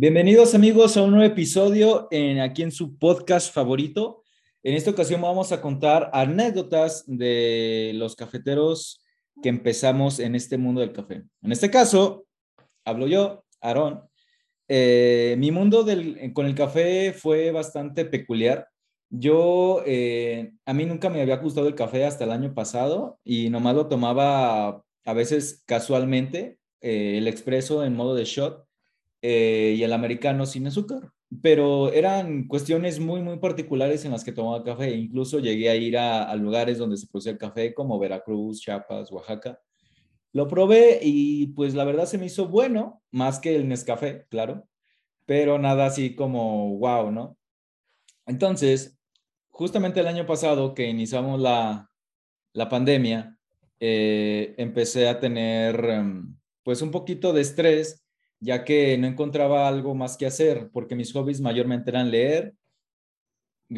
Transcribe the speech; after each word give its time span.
Bienvenidos 0.00 0.54
amigos 0.54 0.96
a 0.96 1.02
un 1.02 1.10
nuevo 1.10 1.26
episodio 1.26 2.06
en, 2.12 2.38
aquí 2.38 2.62
en 2.62 2.70
su 2.70 2.96
podcast 2.98 3.52
favorito. 3.52 4.22
En 4.62 4.76
esta 4.76 4.92
ocasión 4.92 5.20
vamos 5.20 5.50
a 5.50 5.60
contar 5.60 6.08
anécdotas 6.12 7.02
de 7.08 7.90
los 7.96 8.14
cafeteros 8.14 9.04
que 9.42 9.48
empezamos 9.48 10.20
en 10.20 10.36
este 10.36 10.56
mundo 10.56 10.82
del 10.82 10.92
café. 10.92 11.24
En 11.42 11.50
este 11.50 11.68
caso, 11.68 12.26
hablo 12.84 13.08
yo, 13.08 13.44
Aarón. 13.60 14.04
Eh, 14.68 15.34
mi 15.36 15.50
mundo 15.50 15.82
del, 15.82 16.32
con 16.32 16.46
el 16.46 16.54
café 16.54 17.12
fue 17.12 17.50
bastante 17.50 18.04
peculiar. 18.04 18.68
Yo, 19.10 19.82
eh, 19.84 20.52
a 20.64 20.74
mí 20.74 20.86
nunca 20.86 21.10
me 21.10 21.22
había 21.22 21.38
gustado 21.38 21.66
el 21.66 21.74
café 21.74 22.04
hasta 22.04 22.22
el 22.22 22.30
año 22.30 22.54
pasado 22.54 23.18
y 23.24 23.50
nomás 23.50 23.74
lo 23.74 23.88
tomaba 23.88 24.80
a 25.04 25.12
veces 25.12 25.64
casualmente, 25.66 26.60
eh, 26.82 27.18
el 27.18 27.26
expreso 27.26 27.82
en 27.82 27.96
modo 27.96 28.14
de 28.14 28.26
shot 28.26 28.67
eh, 29.22 29.74
y 29.76 29.82
el 29.82 29.92
americano 29.92 30.46
sin 30.46 30.66
azúcar. 30.66 31.12
Pero 31.42 31.92
eran 31.92 32.46
cuestiones 32.48 33.00
muy, 33.00 33.20
muy 33.20 33.38
particulares 33.38 34.04
en 34.04 34.12
las 34.12 34.24
que 34.24 34.32
tomaba 34.32 34.64
café. 34.64 34.96
Incluso 34.96 35.40
llegué 35.40 35.68
a 35.68 35.76
ir 35.76 35.98
a, 35.98 36.34
lugares 36.36 36.78
donde 36.78 36.96
se 36.96 37.06
producía 37.06 37.32
el 37.32 37.38
café, 37.38 37.74
como 37.74 37.98
Veracruz, 37.98 38.60
Chiapas, 38.60 39.12
Oaxaca. 39.12 39.60
Lo 40.32 40.48
probé 40.48 41.00
y 41.02 41.48
pues 41.48 41.74
la 41.74 41.84
verdad 41.84 42.06
se 42.06 42.18
me 42.18 42.26
hizo 42.26 42.48
bueno, 42.48 43.02
más 43.10 43.38
que 43.38 43.56
el 43.56 43.68
Nescafé, 43.68 44.26
claro, 44.28 44.66
pero 45.26 45.58
nada 45.58 45.86
así 45.86 46.14
como 46.14 46.78
wow, 46.78 47.10
¿no? 47.10 47.36
Entonces, 48.26 48.98
justamente 49.48 50.00
el 50.00 50.06
año 50.06 50.26
pasado 50.26 50.74
que 50.74 50.88
iniciamos 50.88 51.40
la, 51.40 51.90
la 52.52 52.68
pandemia, 52.68 53.38
eh, 53.80 54.54
empecé 54.58 55.08
a 55.08 55.20
tener 55.20 55.84
em, 55.84 56.36
pues 56.62 56.82
un 56.82 56.90
poquito 56.90 57.32
de 57.32 57.42
estrés 57.42 58.04
ya 58.40 58.64
que 58.64 58.96
no 58.98 59.06
encontraba 59.06 59.68
algo 59.68 59.94
más 59.94 60.16
que 60.16 60.26
hacer, 60.26 60.70
porque 60.72 60.94
mis 60.94 61.12
hobbies 61.12 61.40
mayormente 61.40 61.90
eran 61.90 62.10
leer, 62.10 62.54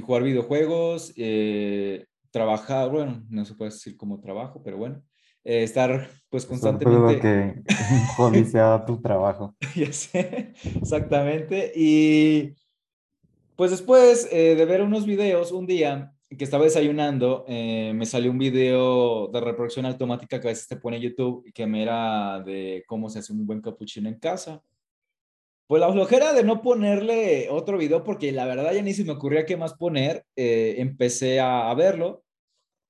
jugar 0.03 0.23
videojuegos, 0.23 1.13
eh, 1.17 2.07
trabajar, 2.31 2.91
bueno, 2.91 3.25
no 3.29 3.45
se 3.45 3.55
puede 3.55 3.71
decir 3.71 3.97
como 3.97 4.21
trabajo, 4.21 4.63
pero 4.63 4.77
bueno, 4.77 5.03
eh, 5.45 5.63
estar 5.63 6.09
pues 6.29 6.47
constantemente... 6.47 7.21
que 7.21 7.63
un 7.95 8.07
hobby 8.17 8.45
sea 8.45 8.85
tu 8.87 9.01
trabajo. 9.01 9.57
ya 9.75 9.93
sé, 9.93 10.53
exactamente. 10.81 11.73
Y 11.75 12.55
pues 13.57 13.73
después 13.73 14.29
eh, 14.31 14.55
de 14.55 14.65
ver 14.65 14.83
unos 14.83 15.07
videos, 15.07 15.53
un 15.53 15.67
día 15.67 16.13
que 16.37 16.45
estaba 16.45 16.65
desayunando, 16.65 17.45
eh, 17.49 17.93
me 17.95 18.07
salió 18.07 18.31
un 18.31 18.39
video 18.39 19.29
de 19.29 19.41
reproducción 19.41 19.87
automática 19.87 20.41
que 20.41 20.47
a 20.47 20.51
veces 20.51 20.69
te 20.69 20.77
pone 20.77 21.01
YouTube 21.01 21.43
y 21.45 21.53
que 21.53 21.67
me 21.67 21.83
era 21.83 22.41
de 22.41 22.85
cómo 22.87 23.11
se 23.11 23.19
hace 23.19 23.33
un 23.33 23.45
buen 23.47 23.61
capuchino 23.61 24.09
en 24.09 24.19
casa. 24.19 24.63
Pues 25.67 25.81
la 25.81 25.93
flojera 25.93 26.33
de 26.33 26.45
no 26.45 26.63
ponerle 26.63 27.49
otro 27.51 27.79
video, 27.79 28.05
porque 28.05 28.33
la 28.33 28.47
verdad 28.47 28.73
ya 28.73 28.83
ni 28.83 28.93
se 28.93 29.05
me 29.05 29.13
ocurría 29.13 29.47
qué 29.47 29.57
más 29.57 29.75
poner, 29.75 30.25
eh, 30.37 30.77
empecé 30.79 31.41
a, 31.41 31.73
verlo, 31.75 32.25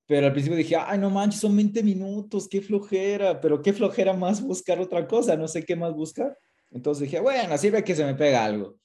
pero 0.07 0.27
al 0.27 0.33
principio 0.33 0.57
dije, 0.57 0.77
ay, 0.77 0.99
no 0.99 1.11
manches, 1.11 1.41
son 1.41 1.57
20 1.57 1.83
minutos, 1.83 2.49
qué 2.49 2.61
flojera, 2.61 3.41
pero 3.41 3.63
qué 3.63 3.73
flojera 3.73 4.13
más 4.13 4.43
buscar 4.43 4.81
otra 4.81 5.07
cosa, 5.07 5.37
no 5.37 5.49
sé 5.49 5.65
qué 5.65 5.77
más 5.77 5.95
buscar. 5.95 6.37
Entonces 6.71 7.05
dije, 7.05 7.21
bueno, 7.21 7.57
sirve 7.59 7.85
que 7.85 7.95
se 7.95 8.05
me 8.05 8.15
pega 8.15 8.45
algo. 8.45 8.77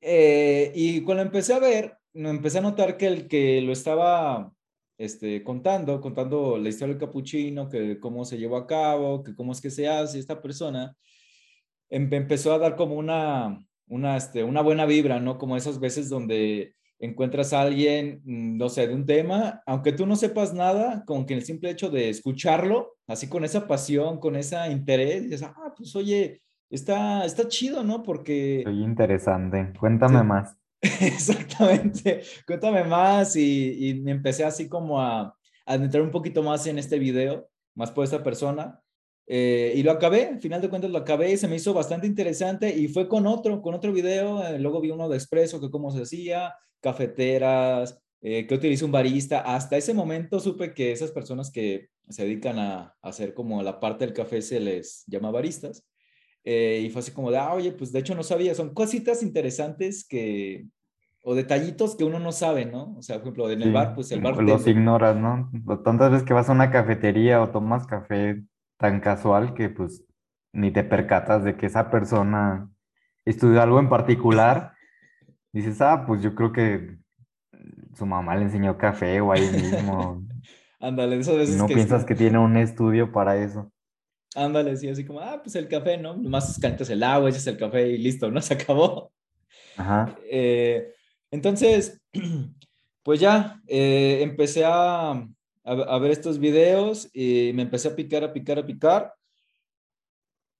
Eh, 0.00 0.72
y 0.74 1.02
cuando 1.02 1.22
empecé 1.22 1.52
a 1.52 1.58
ver, 1.58 1.97
empecé 2.14 2.58
a 2.58 2.62
notar 2.62 2.96
que 2.96 3.06
el 3.06 3.28
que 3.28 3.60
lo 3.60 3.72
estaba 3.72 4.52
este, 4.98 5.44
contando, 5.44 6.00
contando 6.00 6.58
la 6.58 6.68
historia 6.68 6.94
del 6.94 7.00
capuchino, 7.00 7.68
que 7.68 8.00
cómo 8.00 8.24
se 8.24 8.36
llevó 8.36 8.56
a 8.56 8.66
cabo, 8.66 9.22
que 9.22 9.34
cómo 9.34 9.52
es 9.52 9.60
que 9.60 9.70
se 9.70 9.88
hace 9.88 10.18
esta 10.18 10.42
persona, 10.42 10.94
em, 11.88 12.12
empezó 12.12 12.52
a 12.52 12.58
dar 12.58 12.76
como 12.76 12.96
una, 12.96 13.58
una, 13.86 14.16
este, 14.16 14.42
una 14.44 14.60
buena 14.60 14.86
vibra, 14.86 15.20
¿no? 15.20 15.38
Como 15.38 15.56
esas 15.56 15.78
veces 15.80 16.08
donde 16.08 16.74
encuentras 16.98 17.52
a 17.52 17.62
alguien, 17.62 18.20
mm, 18.24 18.56
no 18.58 18.68
sé, 18.68 18.88
de 18.88 18.94
un 18.94 19.06
tema, 19.06 19.62
aunque 19.66 19.92
tú 19.92 20.04
no 20.04 20.16
sepas 20.16 20.52
nada, 20.52 21.04
con 21.06 21.26
que 21.26 21.34
el 21.34 21.44
simple 21.44 21.70
hecho 21.70 21.90
de 21.90 22.08
escucharlo, 22.08 22.96
así 23.06 23.28
con 23.28 23.44
esa 23.44 23.68
pasión, 23.68 24.18
con 24.18 24.36
ese 24.36 24.56
interés, 24.70 25.22
dices, 25.24 25.42
ah, 25.44 25.74
pues 25.76 25.94
oye, 25.94 26.42
está, 26.70 27.24
está 27.24 27.46
chido, 27.46 27.84
¿no? 27.84 28.02
Porque... 28.02 28.62
Soy 28.64 28.82
interesante, 28.82 29.72
cuéntame 29.78 30.24
más. 30.24 30.57
Exactamente, 31.00 32.22
cuéntame 32.46 32.84
más 32.84 33.34
y, 33.36 34.00
me 34.02 34.12
empecé 34.12 34.44
así 34.44 34.68
como 34.68 35.00
a, 35.00 35.34
a 35.66 35.74
entrar 35.74 36.02
un 36.02 36.10
poquito 36.10 36.42
más 36.42 36.66
en 36.66 36.78
este 36.78 36.98
video, 36.98 37.48
más 37.74 37.90
por 37.90 38.04
esta 38.04 38.22
persona. 38.22 38.80
Eh, 39.30 39.74
y 39.76 39.82
lo 39.82 39.92
acabé, 39.92 40.26
al 40.26 40.40
final 40.40 40.62
de 40.62 40.70
cuentas 40.70 40.90
lo 40.90 40.98
acabé 40.98 41.32
y 41.32 41.36
se 41.36 41.48
me 41.48 41.56
hizo 41.56 41.74
bastante 41.74 42.06
interesante 42.06 42.74
y 42.74 42.88
fue 42.88 43.08
con 43.08 43.26
otro, 43.26 43.60
con 43.60 43.74
otro 43.74 43.92
video, 43.92 44.42
eh, 44.42 44.58
luego 44.58 44.80
vi 44.80 44.90
uno 44.90 45.06
de 45.08 45.16
Expreso, 45.16 45.60
que 45.60 45.70
cómo 45.70 45.90
se 45.90 46.02
hacía, 46.02 46.54
cafeteras, 46.80 48.00
eh, 48.22 48.46
que 48.46 48.54
utiliza 48.54 48.86
un 48.86 48.92
barista. 48.92 49.40
Hasta 49.40 49.76
ese 49.76 49.92
momento 49.92 50.40
supe 50.40 50.72
que 50.72 50.92
esas 50.92 51.10
personas 51.10 51.50
que 51.50 51.90
se 52.08 52.22
dedican 52.24 52.58
a, 52.58 52.96
a 53.02 53.08
hacer 53.08 53.34
como 53.34 53.62
la 53.62 53.80
parte 53.80 54.06
del 54.06 54.14
café 54.14 54.40
se 54.40 54.60
les 54.60 55.04
llama 55.06 55.30
baristas. 55.30 55.84
Eh, 56.44 56.82
y 56.84 56.90
fue 56.90 57.00
así 57.00 57.12
como 57.12 57.30
de, 57.30 57.38
ah, 57.38 57.52
oye, 57.52 57.72
pues 57.72 57.92
de 57.92 57.98
hecho 57.98 58.14
no 58.14 58.22
sabía, 58.22 58.54
son 58.54 58.72
cositas 58.72 59.22
interesantes 59.22 60.06
que, 60.08 60.66
o 61.22 61.34
detallitos 61.34 61.96
que 61.96 62.04
uno 62.04 62.18
no 62.18 62.32
sabe, 62.32 62.64
¿no? 62.64 62.96
O 62.96 63.02
sea, 63.02 63.16
por 63.16 63.24
ejemplo, 63.24 63.50
en 63.50 63.62
el 63.62 63.72
bar, 63.72 63.94
pues 63.94 64.10
el 64.12 64.20
bar... 64.20 64.42
Los 64.42 64.66
ignoras, 64.66 65.16
¿no? 65.16 65.50
Tantas 65.84 66.10
veces 66.10 66.26
que 66.26 66.32
vas 66.32 66.48
a 66.48 66.52
una 66.52 66.70
cafetería 66.70 67.42
o 67.42 67.50
tomas 67.50 67.86
café 67.86 68.42
tan 68.78 69.00
casual 69.00 69.54
que 69.54 69.68
pues 69.68 70.04
ni 70.52 70.70
te 70.70 70.84
percatas 70.84 71.44
de 71.44 71.56
que 71.56 71.66
esa 71.66 71.90
persona 71.90 72.70
estudió 73.24 73.60
algo 73.60 73.78
en 73.78 73.88
particular. 73.88 74.72
Dices, 75.52 75.80
ah, 75.80 76.04
pues 76.06 76.22
yo 76.22 76.34
creo 76.34 76.52
que 76.52 76.98
su 77.94 78.06
mamá 78.06 78.36
le 78.36 78.44
enseñó 78.44 78.78
café 78.78 79.20
o 79.20 79.32
ahí 79.32 79.48
mismo. 79.50 80.22
Ándale, 80.80 81.18
eso 81.18 81.36
veces 81.36 81.56
No 81.56 81.66
piensas 81.66 82.04
que 82.04 82.14
tiene 82.14 82.38
un 82.38 82.56
estudio 82.56 83.10
para 83.12 83.36
eso. 83.36 83.72
Ándale, 84.38 84.76
sí, 84.76 84.88
así 84.88 85.04
como, 85.04 85.18
ah, 85.18 85.40
pues 85.42 85.56
el 85.56 85.66
café, 85.66 85.96
¿no? 85.96 86.16
Más 86.16 86.58
calientas 86.60 86.88
el 86.90 87.02
agua, 87.02 87.28
echas 87.28 87.46
el 87.48 87.56
café 87.56 87.88
y 87.88 87.98
listo, 87.98 88.30
¿no? 88.30 88.40
Se 88.42 88.54
acabó. 88.54 89.10
Ajá. 89.76 90.16
Eh, 90.30 90.92
entonces, 91.32 92.00
pues 93.02 93.18
ya, 93.18 93.60
eh, 93.66 94.20
empecé 94.22 94.64
a, 94.64 95.10
a, 95.64 95.98
ver 95.98 96.12
estos 96.12 96.38
videos 96.38 97.08
y 97.12 97.50
me 97.52 97.62
empecé 97.62 97.88
a 97.88 97.96
picar, 97.96 98.22
a 98.22 98.32
picar, 98.32 98.60
a 98.60 98.66
picar. 98.66 99.12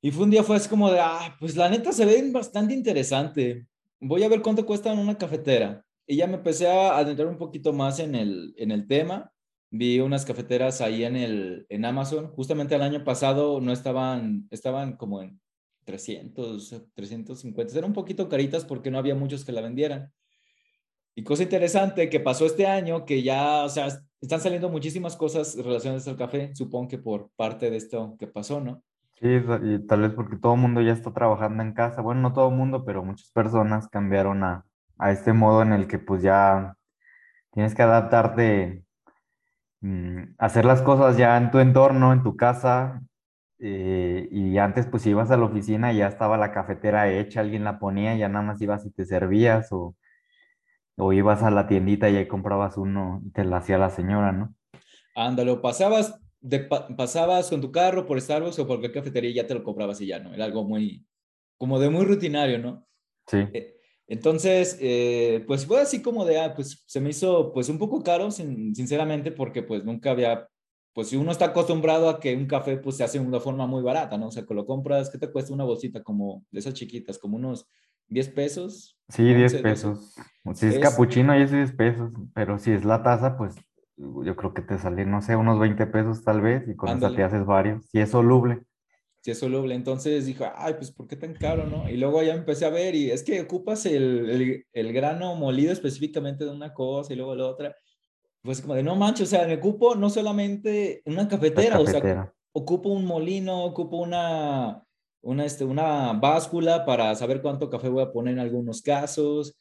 Y 0.03 0.11
fue 0.11 0.25
un 0.25 0.31
día, 0.31 0.43
fue 0.43 0.57
así 0.57 0.69
como 0.69 0.91
de, 0.91 0.99
ah, 0.99 1.37
pues 1.39 1.57
la 1.57 1.69
neta 1.69 1.93
se 1.93 2.05
ve 2.05 2.31
bastante 2.33 2.75
interesante. 2.75 3.69
Voy 4.01 4.25
a 4.25 4.29
ver 4.29 4.43
cuánto 4.43 4.67
cuesta 4.67 4.93
en 4.93 4.99
una 4.99 5.17
cafetera. 5.17 5.85
Y 6.05 6.17
ya 6.17 6.27
me 6.27 6.35
empecé 6.35 6.69
a 6.69 6.97
adentrar 6.99 7.29
un 7.29 7.39
poquito 7.39 7.73
más 7.73 8.01
en 8.01 8.17
el, 8.17 8.55
en 8.57 8.73
el 8.73 8.89
tema 8.89 9.33
vi 9.71 10.01
unas 10.01 10.25
cafeteras 10.25 10.81
ahí 10.81 11.05
en, 11.05 11.17
el, 11.17 11.67
en 11.69 11.85
Amazon. 11.85 12.29
Justamente 12.29 12.75
el 12.75 12.83
año 12.83 13.05
pasado 13.05 13.61
no 13.61 13.73
estaban, 13.73 14.49
estaban 14.51 14.97
como 14.97 15.23
en 15.23 15.41
300, 15.85 16.87
350. 16.95 17.79
Eran 17.79 17.91
un 17.91 17.95
poquito 17.95 18.29
caritas 18.29 18.65
porque 18.65 18.91
no 18.91 18.99
había 18.99 19.15
muchos 19.15 19.45
que 19.45 19.53
la 19.53 19.61
vendieran. 19.61 20.13
Y 21.15 21.25
cosa 21.25 21.43
interesante 21.43 22.09
que 22.09 22.21
pasó 22.21 22.47
este 22.47 22.67
año, 22.67 23.05
que 23.05 23.23
ya, 23.23 23.65
o 23.65 23.69
sea, 23.69 23.89
están 24.21 24.41
saliendo 24.41 24.69
muchísimas 24.69 25.17
cosas 25.17 25.57
relacionadas 25.57 26.07
al 26.07 26.17
café, 26.17 26.55
supongo 26.55 26.89
que 26.89 26.99
por 26.99 27.31
parte 27.35 27.71
de 27.71 27.77
esto 27.77 28.17
que 28.19 28.27
pasó, 28.27 28.61
¿no? 28.61 28.83
Sí, 29.21 29.27
y 29.27 29.79
tal 29.87 30.03
vez 30.03 30.13
porque 30.13 30.37
todo 30.37 30.55
el 30.55 30.61
mundo 30.61 30.81
ya 30.81 30.93
está 30.93 31.13
trabajando 31.13 31.65
en 31.65 31.73
casa. 31.73 32.03
Bueno, 32.03 32.21
no 32.21 32.33
todo 32.33 32.51
el 32.51 32.55
mundo, 32.55 32.85
pero 32.85 33.05
muchas 33.05 33.31
personas 33.33 33.89
cambiaron 33.89 34.45
a, 34.45 34.65
a 34.97 35.11
este 35.11 35.33
modo 35.33 35.63
en 35.63 35.73
el 35.73 35.89
que 35.89 35.99
pues 35.99 36.23
ya 36.23 36.77
tienes 37.53 37.75
que 37.75 37.83
adaptarte 37.83 38.85
Mm, 39.81 40.35
hacer 40.39 40.65
las 40.65 40.83
cosas 40.83 41.17
ya 41.17 41.37
en 41.37 41.51
tu 41.51 41.59
entorno, 41.59 42.13
en 42.13 42.23
tu 42.23 42.37
casa. 42.37 43.03
Eh, 43.61 44.29
y 44.31 44.59
antes, 44.59 44.87
pues 44.87 45.07
ibas 45.07 45.31
a 45.31 45.37
la 45.37 45.45
oficina, 45.45 45.93
ya 45.93 46.07
estaba 46.07 46.37
la 46.37 46.53
cafetera 46.53 47.11
hecha, 47.11 47.41
alguien 47.41 47.65
la 47.65 47.79
ponía, 47.79 48.17
ya 48.17 48.29
nada 48.29 48.45
más 48.45 48.61
ibas 48.61 48.87
y 48.87 48.91
te 48.91 49.05
servías, 49.05 49.73
o, 49.73 49.97
o 50.97 51.13
ibas 51.13 51.43
a 51.43 51.51
la 51.51 51.67
tiendita 51.67 52.09
y 52.09 52.17
ahí 52.17 52.29
comprabas 52.29 52.77
uno 52.77 53.21
y 53.25 53.31
te 53.31 53.45
la 53.45 53.59
hacía 53.59 53.79
la 53.79 53.91
señora, 53.91 54.33
¿no? 54.33 54.55
Ándalo, 55.15 55.61
pasabas, 55.61 56.21
de, 56.41 56.61
pasabas 56.97 57.51
con 57.51 57.61
tu 57.61 57.73
carro 57.73 58.07
por 58.07 58.21
Starbucks 58.21 58.59
o 58.61 58.67
por 58.67 58.79
cualquier 58.79 58.93
cafetería 58.93 59.31
y 59.31 59.35
ya 59.35 59.47
te 59.47 59.55
lo 59.55 59.65
comprabas 59.65 60.01
y 60.01 60.07
ya, 60.07 60.21
¿no? 60.21 60.33
Era 60.33 60.45
algo 60.45 60.65
muy, 60.65 61.05
como 61.57 61.81
de 61.81 61.91
muy 61.91 62.05
rutinario, 62.05 62.59
¿no? 62.59 62.87
Sí. 63.27 63.39
Eh, 63.53 63.78
entonces, 64.09 64.79
eh, 64.81 65.45
pues 65.47 65.67
fue 65.67 65.83
así 65.83 66.01
como 66.01 66.25
de, 66.25 66.41
ah, 66.41 66.55
pues 66.55 66.83
se 66.87 67.01
me 67.01 67.11
hizo 67.11 67.53
pues 67.53 67.69
un 67.69 67.79
poco 67.79 68.03
caro, 68.03 68.31
sinceramente, 68.31 69.31
porque 69.31 69.63
pues 69.63 69.85
nunca 69.85 70.13
había, 70.13 70.49
pues 70.95 71.09
si 71.09 71.17
uno 71.17 71.31
está 71.31 71.47
acostumbrado 71.47 72.09
a 72.09 72.19
que 72.19 72.35
un 72.35 72.47
café 72.47 72.79
pues 72.79 72.97
se 72.97 73.05
hace 73.05 73.19
de 73.19 73.27
una 73.27 73.39
forma 73.39 73.67
muy 73.67 73.83
barata, 73.83 74.17
¿no? 74.17 74.29
O 74.29 74.31
sea, 74.31 74.47
que 74.47 74.55
lo 74.55 74.65
compras, 74.65 75.11
¿qué 75.11 75.19
te 75.19 75.31
cuesta 75.31 75.53
una 75.53 75.65
bolsita 75.65 76.03
como 76.03 76.43
de 76.51 76.61
esas 76.61 76.73
chiquitas? 76.73 77.19
Como 77.19 77.37
unos 77.37 77.69
10 78.09 78.29
pesos. 78.31 78.99
Sí, 79.11 79.35
10 79.35 79.57
pesos. 79.57 80.15
Si 80.55 80.67
es, 80.67 80.79
capuchino, 80.79 81.33
ahí 81.33 81.43
es 81.43 81.51
10 81.51 81.73
pesos, 81.73 82.11
pero 82.35 82.59
si 82.59 82.71
es 82.71 82.87
la 82.87 83.03
taza, 83.03 83.37
pues 83.37 83.57
yo 83.99 84.37
creo 84.37 84.55
que 84.55 84.63
te 84.63 84.79
sale, 84.79 85.05
no 85.05 85.21
sé, 85.21 85.37
unos 85.37 85.59
20 85.59 85.87
pesos 85.87 86.25
tal 86.25 86.41
vez, 86.41 86.67
y 86.67 86.75
con 86.75 86.97
eso 86.97 87.13
te 87.13 87.25
haces 87.25 87.45
varios, 87.45 87.85
si 87.91 87.99
es 88.01 88.09
soluble. 88.09 88.63
Si 89.29 89.33
es 89.33 89.39
soluble. 89.39 89.75
Entonces 89.75 90.25
dijo, 90.25 90.47
ay, 90.57 90.75
pues 90.75 90.91
¿por 90.91 91.07
qué 91.07 91.15
tan 91.15 91.35
caro, 91.35 91.67
no? 91.67 91.89
Y 91.91 91.99
luego 91.99 92.23
ya 92.23 92.33
empecé 92.33 92.65
a 92.65 92.71
ver 92.71 92.95
y 92.95 93.11
es 93.11 93.23
que 93.23 93.43
ocupas 93.43 93.85
el, 93.85 94.31
el, 94.31 94.67
el 94.73 94.93
grano 94.95 95.35
molido 95.35 95.71
específicamente 95.71 96.47
de 96.47 96.51
una 96.51 96.73
cosa 96.73 97.13
y 97.13 97.17
luego 97.17 97.35
la 97.35 97.47
otra. 97.47 97.77
Pues 98.43 98.63
como 98.63 98.75
de, 98.75 98.83
no 98.83 98.97
manches, 98.97 99.29
o 99.29 99.31
sea, 99.31 99.47
me 99.47 99.57
ocupo 99.57 99.95
no 99.97 100.09
solamente 100.09 101.03
una 101.05 101.29
cafetera, 101.29 101.77
cafetera. 101.77 102.21
o 102.21 102.25
sea, 102.25 102.35
ocupo 102.53 102.89
un 102.89 103.05
molino, 103.05 103.65
ocupo 103.65 103.99
una, 103.99 104.83
una, 105.21 105.45
este, 105.45 105.65
una 105.65 106.15
báscula 106.15 106.87
para 106.87 107.15
saber 107.15 107.43
cuánto 107.43 107.69
café 107.69 107.91
voy 107.91 108.03
a 108.03 108.13
poner 108.13 108.35
en 108.35 108.41
algunos 108.41 108.81
casos. 108.81 109.55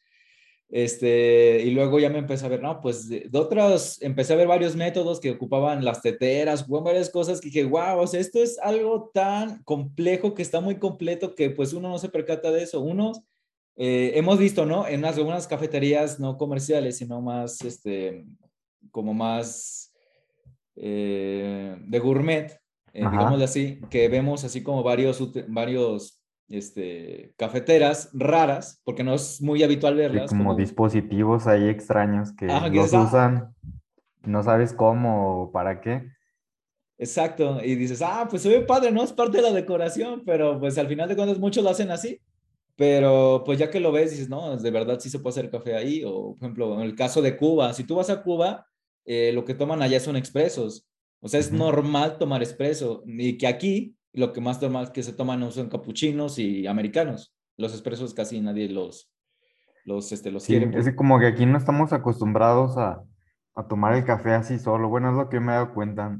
Este, 0.70 1.62
y 1.64 1.70
luego 1.70 1.98
ya 1.98 2.10
me 2.10 2.18
empecé 2.18 2.44
a 2.44 2.50
ver, 2.50 2.60
no, 2.60 2.80
pues 2.82 3.08
de, 3.08 3.26
de 3.30 3.38
otras, 3.38 4.02
empecé 4.02 4.34
a 4.34 4.36
ver 4.36 4.46
varios 4.46 4.76
métodos 4.76 5.18
que 5.18 5.30
ocupaban 5.30 5.82
las 5.82 6.02
teteras, 6.02 6.68
varias 6.68 7.08
cosas 7.08 7.40
que 7.40 7.48
dije, 7.48 7.64
wow, 7.64 7.98
o 8.00 8.06
sea, 8.06 8.20
esto 8.20 8.42
es 8.42 8.58
algo 8.58 9.10
tan 9.14 9.62
complejo 9.62 10.34
que 10.34 10.42
está 10.42 10.60
muy 10.60 10.76
completo 10.76 11.34
que 11.34 11.48
pues 11.48 11.72
uno 11.72 11.88
no 11.88 11.98
se 11.98 12.10
percata 12.10 12.50
de 12.50 12.64
eso. 12.64 12.80
Unos, 12.80 13.22
eh, 13.76 14.12
hemos 14.16 14.38
visto, 14.38 14.66
¿no? 14.66 14.86
En 14.86 15.00
unas, 15.00 15.16
algunas 15.16 15.46
cafeterías 15.46 16.20
no 16.20 16.36
comerciales, 16.36 16.98
sino 16.98 17.22
más, 17.22 17.62
este, 17.62 18.26
como 18.90 19.14
más 19.14 19.94
eh, 20.76 21.76
de 21.80 21.98
gourmet, 21.98 22.60
eh, 22.92 23.06
digámoslo 23.10 23.44
así, 23.44 23.80
que 23.88 24.08
vemos 24.08 24.44
así 24.44 24.62
como 24.62 24.82
varios, 24.82 25.22
varios 25.48 26.17
este, 26.48 27.34
cafeteras 27.36 28.10
raras, 28.12 28.80
porque 28.84 29.04
no 29.04 29.14
es 29.14 29.40
muy 29.42 29.62
habitual 29.62 29.94
Sí, 29.94 29.98
verlas. 29.98 30.30
como 30.30 30.44
como- 30.50 30.54
dispositivos 30.56 31.46
ahí 31.46 31.68
extraños 31.68 32.32
que 32.32 32.46
Ajá, 32.50 32.68
los 32.68 32.94
ah. 32.94 33.02
usan, 33.02 33.54
no 34.24 34.42
sabes 34.42 34.72
cómo 34.72 35.42
o 35.42 35.52
para 35.52 35.80
qué. 35.80 36.08
Exacto, 37.00 37.60
y 37.62 37.76
dices, 37.76 38.02
ah, 38.02 38.26
pues 38.28 38.42
se 38.42 38.48
ve 38.48 38.60
padre, 38.62 38.90
¿no? 38.90 39.04
Es 39.04 39.12
parte 39.12 39.36
de 39.36 39.42
la 39.44 39.52
decoración, 39.52 40.22
pero 40.26 40.58
pues 40.58 40.76
al 40.78 40.88
final 40.88 41.08
de 41.08 41.14
cuentas 41.14 41.38
muchos 41.38 41.62
lo 41.62 41.70
hacen 41.70 41.90
así, 41.92 42.20
pero 42.74 43.42
pues 43.44 43.58
ya 43.58 43.70
que 43.70 43.78
lo 43.78 43.92
ves, 43.92 44.10
dices, 44.10 44.28
no, 44.28 44.56
de 44.56 44.70
verdad 44.70 44.98
sí 44.98 45.08
se 45.08 45.20
puede 45.20 45.34
hacer 45.34 45.50
café 45.50 45.76
ahí, 45.76 46.02
o 46.04 46.34
por 46.34 46.44
ejemplo, 46.46 46.74
en 46.74 46.80
el 46.80 46.96
caso 46.96 47.22
de 47.22 47.36
Cuba, 47.36 47.72
si 47.72 47.84
tú 47.84 47.94
vas 47.96 48.10
a 48.10 48.22
Cuba, 48.22 48.66
eh, 49.04 49.30
lo 49.32 49.44
que 49.44 49.54
toman 49.54 49.80
allá 49.80 50.00
son 50.00 50.16
expresos, 50.16 50.88
o 51.20 51.28
sea, 51.28 51.38
es 51.40 51.52
normal 51.52 52.18
tomar 52.18 52.42
expreso, 52.42 53.04
y 53.06 53.38
que 53.38 53.46
aquí 53.46 53.94
lo 54.18 54.32
que 54.32 54.40
más 54.40 54.60
normal 54.62 54.92
que 54.92 55.02
se 55.02 55.12
toman 55.14 55.50
son 55.52 55.68
capuchinos 55.70 56.38
y 56.38 56.66
americanos, 56.66 57.34
los 57.56 57.72
expresos 57.72 58.14
casi 58.14 58.40
nadie 58.40 58.68
los, 58.68 59.10
los, 59.84 60.12
este, 60.12 60.30
los 60.32 60.46
Sí, 60.46 60.56
quiere. 60.56 60.72
es 60.74 60.86
que 60.86 60.96
como 60.96 61.18
que 61.18 61.26
aquí 61.26 61.44
no 61.46 61.58
estamos 61.58 61.92
acostumbrados 61.92 62.78
a, 62.78 63.02
a 63.54 63.66
tomar 63.68 63.94
el 63.94 64.04
café 64.04 64.32
así 64.34 64.58
solo. 64.58 64.88
Bueno, 64.88 65.10
es 65.10 65.16
lo 65.16 65.28
que 65.28 65.40
me 65.40 65.52
he 65.52 65.54
dado 65.56 65.74
cuenta. 65.74 66.18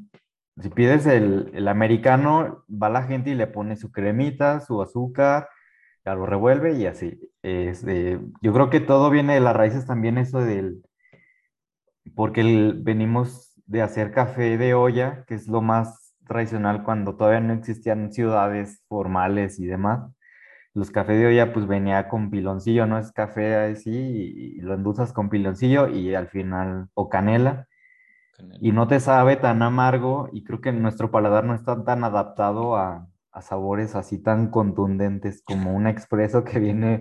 Si 0.61 0.69
pides 0.71 1.07
el, 1.07 1.51
el 1.55 1.69
americano, 1.69 2.65
va 2.71 2.91
la 2.91 3.05
gente 3.05 3.31
y 3.31 3.35
le 3.35 3.47
pone 3.47 3.77
su 3.77 3.91
cremita, 3.93 4.61
su 4.61 4.83
azúcar, 4.83 5.49
ya 6.05 6.15
lo 6.15 6.27
revuelve 6.27 6.75
y 6.79 6.87
así. 6.87 7.19
Este, 7.43 8.21
yo 8.43 8.53
creo 8.53 8.71
que 8.71 8.81
todo 8.81 9.11
viene 9.11 9.35
de 9.35 9.41
las 9.41 9.57
raíces 9.57 9.87
también 9.87 10.19
eso 10.19 10.41
del, 10.41 10.83
porque 12.15 12.41
el- 12.41 12.81
venimos 12.83 13.53
de 13.67 13.83
hacer 13.83 14.13
café 14.13 14.57
de 14.59 14.75
olla, 14.75 15.25
que 15.27 15.35
es 15.35 15.47
lo 15.49 15.61
más 15.63 16.08
tradicional 16.29 16.85
cuando 16.85 17.17
todavía 17.17 17.41
no 17.41 17.55
existían 17.55 18.13
ciudades 18.13 18.85
formales 18.89 19.59
y 19.61 19.67
demás. 19.67 20.11
Los 20.75 20.91
cafés 20.93 21.19
de 21.19 21.27
olla 21.29 21.53
pues 21.53 21.67
venía 21.67 22.09
con 22.09 22.31
piloncillo, 22.31 22.87
¿no? 22.87 22.99
Es 22.99 23.13
café 23.13 23.57
así 23.57 23.91
y, 23.91 24.59
y 24.59 24.61
lo 24.61 24.75
endulzas 24.75 25.13
con 25.13 25.31
piloncillo 25.31 25.89
y 25.89 26.15
al 26.15 26.29
final, 26.29 26.89
o 26.95 27.09
canela, 27.09 27.69
y 28.61 28.73
no 28.73 28.87
te 28.89 29.01
sabe 29.01 29.37
tan 29.37 29.63
amargo 29.63 30.29
y 30.33 30.45
creo 30.45 30.61
que 30.61 30.73
nuestro 30.73 31.11
paladar 31.11 31.45
no 31.45 31.55
está 31.55 31.85
tan 31.85 32.05
adaptado 32.05 32.77
a, 32.77 33.09
a 33.33 33.43
sabores 33.43 33.95
así 33.97 34.19
tan 34.23 34.51
contundentes 34.51 35.43
como 35.43 35.75
un 35.75 35.87
expreso 35.87 36.45
que 36.45 36.59
viene 36.59 37.01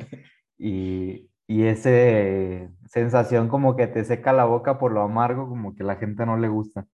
y, 0.58 1.30
y 1.48 1.64
ese 1.66 2.70
sensación 2.88 3.50
como 3.50 3.76
que 3.76 3.88
te 3.88 4.04
seca 4.06 4.34
la 4.34 4.46
boca 4.46 4.80
por 4.80 4.92
lo 4.92 5.02
amargo, 5.02 5.48
como 5.50 5.76
que 5.76 5.84
la 5.84 5.96
gente 5.98 6.26
no 6.26 6.38
le 6.38 6.48
gusta. 6.50 6.86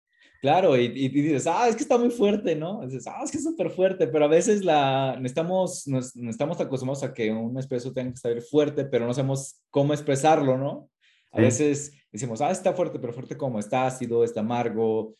Claro, 0.44 0.76
y, 0.76 0.88
y 0.88 1.08
dices, 1.08 1.48
ah, 1.48 1.70
es 1.70 1.76
que 1.78 1.84
está 1.84 1.98
muy 1.98 2.10
fuerte, 2.12 2.54
¿no? 2.54 2.82
Dices, 2.86 3.08
ah, 3.08 3.22
es 3.24 3.32
que 3.32 3.38
es 3.38 3.46
súper 3.46 3.70
fuerte, 3.70 4.08
pero 4.08 4.26
a 4.26 4.28
veces 4.28 4.66
la, 4.66 5.18
estamos, 5.24 5.88
nos, 5.88 6.14
nos 6.18 6.32
estamos 6.32 6.60
acostumbrados 6.60 7.02
a 7.02 7.14
que 7.14 7.32
un 7.32 7.56
expreso 7.56 7.94
tenga 7.94 8.10
que 8.10 8.16
estar 8.16 8.42
fuerte, 8.42 8.84
pero 8.84 9.08
no 9.08 9.14
sabemos 9.14 9.62
cómo 9.70 9.94
expresarlo, 9.94 10.58
¿no? 10.58 10.90
A 11.32 11.38
Sí. 11.38 11.44
veces 11.44 11.94
decimos, 12.12 12.42
ah, 12.42 12.52
está 12.52 12.74
fuerte, 12.74 13.00
pero 13.00 13.14
fuerte 13.14 13.38
como, 13.38 13.58
está 13.58 13.86
ácido, 13.86 14.26
está 14.26 14.42
amargo, 14.42 15.16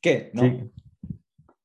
¿qué? 0.00 0.30
¿No? 0.32 0.40
Sí, 0.40 0.70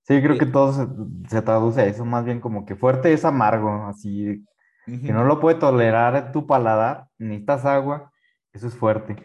sí, 0.03 0.21
creo 0.21 0.37
que 0.37 0.45
todo 0.45 0.73
se, 0.73 0.85
se 1.29 1.41
traduce 1.41 1.79
a 1.79 1.85
eso, 1.85 2.03
más 2.03 2.25
bien 2.25 2.41
como 2.41 2.65
que 2.65 2.75
fuerte 2.75 3.13
es 3.13 3.23
amargo, 3.23 3.85
así 3.87 4.43
que 4.85 5.13
no 5.13 5.23
lo 5.23 5.39
puede 5.39 5.59
tolerar 5.59 6.33
tu 6.33 6.45
paladar, 6.45 7.07
necesitas 7.17 7.63
agua, 7.63 8.11
eso 8.51 8.67
es 8.67 8.75
fuerte. 8.75 9.15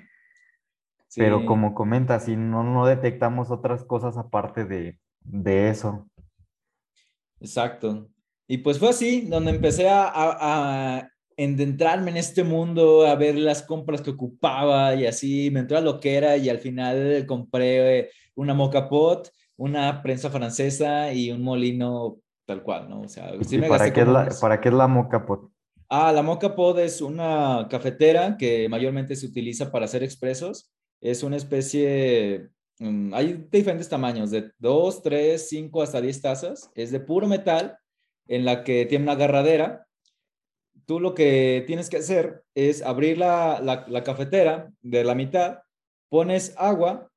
Pero 1.16 1.44
como 1.44 1.74
comentas, 1.74 2.24
si 2.24 2.36
no, 2.36 2.62
no 2.62 2.86
detectamos 2.86 3.50
otras 3.50 3.84
cosas 3.84 4.16
aparte 4.16 4.64
de, 4.64 4.98
de 5.22 5.68
eso. 5.70 6.08
Exacto. 7.40 8.08
Y 8.46 8.58
pues 8.58 8.78
fue 8.78 8.90
así, 8.90 9.22
donde 9.22 9.50
empecé 9.52 9.88
a, 9.88 10.04
a, 10.04 10.98
a 10.98 11.08
entrarme 11.36 12.10
en 12.10 12.16
este 12.16 12.44
mundo, 12.44 13.06
a 13.06 13.14
ver 13.14 13.36
las 13.36 13.62
compras 13.62 14.02
que 14.02 14.10
ocupaba 14.10 14.94
y 14.94 15.06
así, 15.06 15.50
me 15.50 15.60
entró 15.60 15.78
a 15.78 15.80
lo 15.80 16.00
que 16.00 16.16
era 16.16 16.36
y 16.36 16.48
al 16.48 16.58
final 16.58 17.24
compré 17.26 18.10
una 18.34 18.54
moca 18.54 18.88
pot, 18.88 19.30
una 19.56 20.02
prensa 20.02 20.30
francesa 20.30 21.12
y 21.12 21.30
un 21.30 21.42
molino 21.42 22.18
tal 22.46 22.62
cual, 22.62 22.88
¿no? 22.88 23.02
O 23.02 23.08
sea, 23.08 23.32
sí 23.42 23.56
¿Y 23.56 23.58
me 23.60 23.68
para 23.68 23.92
qué 23.92 24.00
es 24.00 24.08
la, 24.08 24.22
unos- 24.24 24.40
para 24.40 24.60
qué 24.60 24.68
es 24.68 24.74
la 24.74 24.88
moca 24.88 25.24
pot? 25.24 25.50
Ah, 25.88 26.12
la 26.12 26.22
moca 26.22 26.54
pod 26.54 26.78
es 26.80 27.00
una 27.00 27.66
cafetera 27.70 28.36
que 28.36 28.68
mayormente 28.68 29.16
se 29.16 29.26
utiliza 29.26 29.70
para 29.70 29.84
hacer 29.86 30.02
expresos. 30.02 30.72
Es 31.00 31.22
una 31.22 31.36
especie, 31.36 32.50
mm, 32.78 33.14
hay 33.14 33.46
diferentes 33.50 33.88
tamaños, 33.88 34.30
de 34.30 34.52
2, 34.58 35.02
3, 35.02 35.48
5 35.48 35.82
hasta 35.82 36.00
10 36.00 36.20
tazas. 36.20 36.70
Es 36.74 36.90
de 36.90 37.00
puro 37.00 37.26
metal 37.26 37.78
en 38.28 38.44
la 38.44 38.64
que 38.64 38.86
tiene 38.86 39.04
una 39.04 39.12
agarradera. 39.12 39.86
Tú 40.86 41.00
lo 41.00 41.14
que 41.14 41.64
tienes 41.66 41.88
que 41.90 41.98
hacer 41.98 42.44
es 42.54 42.82
abrir 42.82 43.18
la, 43.18 43.60
la, 43.60 44.04
cafetera 44.04 44.72
de 44.82 45.04
la 45.04 45.14
mitad, 45.14 45.58
pones 46.08 46.54
agua, 46.56 47.10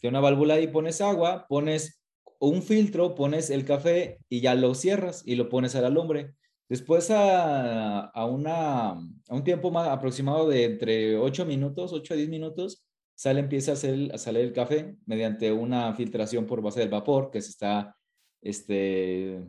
tiene 0.00 0.18
una 0.18 0.20
válvula 0.22 0.54
ahí, 0.54 0.68
pones 0.68 1.00
agua, 1.00 1.46
pones 1.48 2.00
un 2.38 2.62
filtro, 2.62 3.14
pones 3.14 3.50
el 3.50 3.64
café 3.64 4.18
y 4.28 4.40
ya 4.40 4.54
lo 4.54 4.74
cierras 4.74 5.22
y 5.26 5.34
lo 5.36 5.48
pones 5.48 5.74
a 5.74 5.80
la 5.80 5.90
lumbre. 5.90 6.34
Después 6.68 7.10
a, 7.10 8.00
a, 8.00 8.26
una, 8.26 8.90
a 8.90 8.98
un 9.28 9.44
tiempo 9.44 9.70
más 9.70 9.88
aproximado 9.88 10.48
de 10.48 10.64
entre 10.64 11.16
8 11.16 11.44
minutos, 11.46 11.92
8 11.92 12.14
a 12.14 12.16
10 12.16 12.28
minutos, 12.28 12.84
sale, 13.14 13.40
empieza 13.40 13.72
a, 13.72 13.74
hacer, 13.74 14.10
a 14.14 14.18
salir 14.18 14.42
el 14.42 14.52
café 14.52 14.96
mediante 15.06 15.52
una 15.52 15.94
filtración 15.94 16.46
por 16.46 16.62
base 16.62 16.80
del 16.80 16.88
vapor 16.88 17.30
que 17.30 17.40
se 17.40 17.50
está 17.50 17.96
este, 18.42 19.42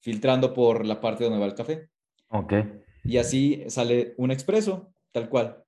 filtrando 0.00 0.52
por 0.54 0.84
la 0.86 1.00
parte 1.00 1.24
donde 1.24 1.38
va 1.38 1.46
el 1.46 1.54
café. 1.54 1.88
Ok. 2.28 2.52
Y 3.04 3.18
así 3.18 3.64
sale 3.68 4.14
un 4.18 4.30
expreso, 4.30 4.92
tal 5.12 5.28
cual. 5.28 5.62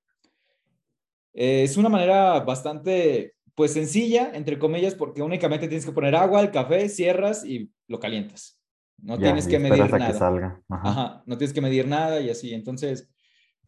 Eh, 1.32 1.62
es 1.62 1.76
una 1.76 1.88
manera 1.88 2.40
bastante, 2.40 3.34
pues 3.54 3.72
sencilla, 3.72 4.32
entre 4.34 4.58
comillas, 4.58 4.94
porque 4.94 5.22
únicamente 5.22 5.68
tienes 5.68 5.86
que 5.86 5.92
poner 5.92 6.14
agua, 6.16 6.40
el 6.40 6.50
café, 6.50 6.88
cierras 6.88 7.44
y 7.44 7.70
lo 7.86 8.00
calientas. 8.00 8.60
No 8.98 9.14
Ya, 9.14 9.22
tienes 9.22 9.46
que 9.46 9.58
medir 9.58 9.90
nada. 9.90 10.06
que 10.08 10.18
salga. 10.18 10.62
Ajá. 10.68 10.88
Ajá, 10.90 11.22
no 11.26 11.38
tienes 11.38 11.54
que 11.54 11.60
medir 11.60 11.86
nada 11.88 12.20
y 12.20 12.28
así. 12.30 12.52
Entonces, 12.52 13.08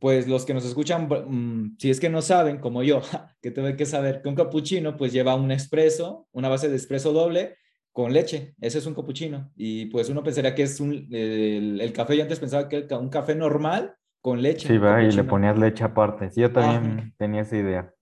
pues 0.02 0.26
los 0.26 0.44
que 0.44 0.52
nos 0.52 0.64
escuchan, 0.64 1.06
mmm, 1.06 1.76
si 1.78 1.88
es 1.88 2.00
que 2.00 2.10
no 2.10 2.22
saben, 2.22 2.58
como 2.58 2.82
yo, 2.82 3.02
que 3.40 3.52
tuve 3.52 3.76
que 3.76 3.86
saber 3.86 4.20
que 4.20 4.28
un 4.28 4.34
capuchino 4.34 4.96
pues 4.96 5.12
lleva 5.12 5.36
un 5.36 5.52
expreso, 5.52 6.26
una 6.32 6.48
base 6.48 6.68
de 6.68 6.74
expreso 6.74 7.12
doble 7.12 7.54
con 7.92 8.12
leche. 8.12 8.56
Ese 8.60 8.78
es 8.78 8.86
un 8.86 8.94
capuchino. 8.94 9.52
Y 9.54 9.86
pues 9.86 10.08
uno 10.08 10.24
pensaría 10.24 10.56
que 10.56 10.64
es 10.64 10.80
un, 10.80 11.06
el, 11.12 11.80
el 11.80 11.92
café, 11.92 12.16
yo 12.16 12.24
antes 12.24 12.40
pensaba 12.40 12.68
que 12.68 12.78
era 12.78 12.98
un 12.98 13.10
café 13.10 13.36
normal 13.36 13.94
con 14.20 14.42
leche. 14.42 14.66
Sí, 14.66 14.76
va, 14.76 15.04
y 15.04 15.12
le 15.12 15.22
ponías 15.22 15.56
leche 15.56 15.84
aparte. 15.84 16.32
Sí, 16.32 16.40
yo 16.40 16.50
también 16.50 16.98
Ajá. 16.98 17.12
tenía 17.16 17.42
esa 17.42 17.56
idea. 17.56 17.94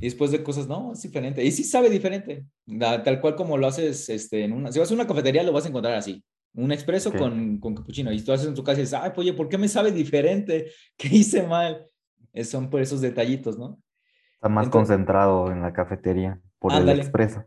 Y 0.00 0.06
después 0.06 0.32
de 0.32 0.42
cosas, 0.42 0.66
no, 0.66 0.94
es 0.94 1.02
diferente. 1.02 1.44
Y 1.44 1.52
sí 1.52 1.62
sabe 1.62 1.90
diferente. 1.90 2.44
Tal 2.76 3.20
cual 3.20 3.36
como 3.36 3.56
lo 3.56 3.68
haces 3.68 4.08
este, 4.08 4.42
en 4.42 4.52
una... 4.52 4.72
Si 4.72 4.80
vas 4.80 4.90
a 4.90 4.94
una 4.94 5.06
cafetería, 5.06 5.44
lo 5.44 5.52
vas 5.52 5.64
a 5.64 5.68
encontrar 5.68 5.94
así. 5.94 6.24
Un 6.56 6.72
expreso 6.72 7.12
con, 7.12 7.58
con 7.58 7.74
capuchino. 7.74 8.10
Y 8.12 8.20
tú 8.22 8.32
haces 8.32 8.48
en 8.48 8.54
tu 8.54 8.64
casa 8.64 8.80
y 8.80 8.82
dices, 8.84 8.98
ay, 9.00 9.12
oye, 9.16 9.32
¿por 9.34 9.48
qué 9.48 9.58
me 9.58 9.68
sabe 9.68 9.92
diferente? 9.92 10.70
¿Qué 10.96 11.08
hice 11.08 11.42
mal? 11.42 11.86
Es- 12.32 12.50
son 12.50 12.70
por 12.70 12.80
esos 12.80 13.00
detallitos, 13.00 13.58
¿no? 13.58 13.78
Está 14.34 14.48
más 14.48 14.64
Entonces- 14.66 14.88
concentrado 14.96 15.52
en 15.52 15.62
la 15.62 15.72
cafetería 15.72 16.40
por 16.58 16.72
el 16.72 16.88
expreso. 16.88 17.44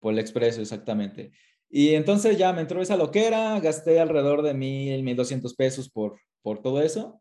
Por 0.00 0.12
el 0.12 0.18
expreso, 0.20 0.60
exactamente. 0.60 1.32
Y 1.68 1.94
entonces 1.94 2.38
ya 2.38 2.52
me 2.52 2.60
entró 2.60 2.80
esa 2.80 2.96
loquera, 2.96 3.58
gasté 3.60 3.98
alrededor 3.98 4.42
de 4.42 4.54
mil, 4.54 5.02
mil 5.02 5.16
doscientos 5.16 5.54
pesos 5.54 5.90
por, 5.90 6.18
por 6.42 6.62
todo 6.62 6.80
eso, 6.82 7.20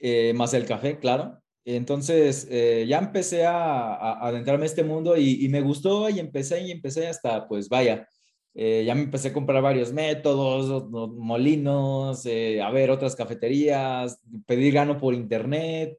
eh, 0.00 0.32
más 0.34 0.54
el 0.54 0.64
café, 0.64 0.98
claro. 0.98 1.38
Entonces 1.64 2.46
eh, 2.50 2.86
ya 2.88 2.98
empecé 2.98 3.44
a, 3.44 3.54
a- 3.94 4.12
a 4.14 4.28
adentrarme 4.28 4.64
a 4.64 4.66
este 4.66 4.82
mundo 4.84 5.16
y, 5.16 5.44
y 5.44 5.48
me 5.48 5.60
gustó 5.60 6.08
y 6.08 6.18
empecé 6.18 6.62
y 6.62 6.70
empecé 6.70 7.06
hasta, 7.08 7.46
pues 7.46 7.68
vaya, 7.68 8.08
eh, 8.54 8.84
ya 8.84 8.94
me 8.94 9.02
empecé 9.02 9.28
a 9.28 9.32
comprar 9.32 9.62
varios 9.62 9.92
métodos, 9.92 10.90
molinos, 10.90 12.26
eh, 12.26 12.60
a 12.60 12.70
ver 12.70 12.90
otras 12.90 13.16
cafeterías, 13.16 14.20
pedir 14.46 14.74
grano 14.74 14.98
por 14.98 15.14
internet, 15.14 15.98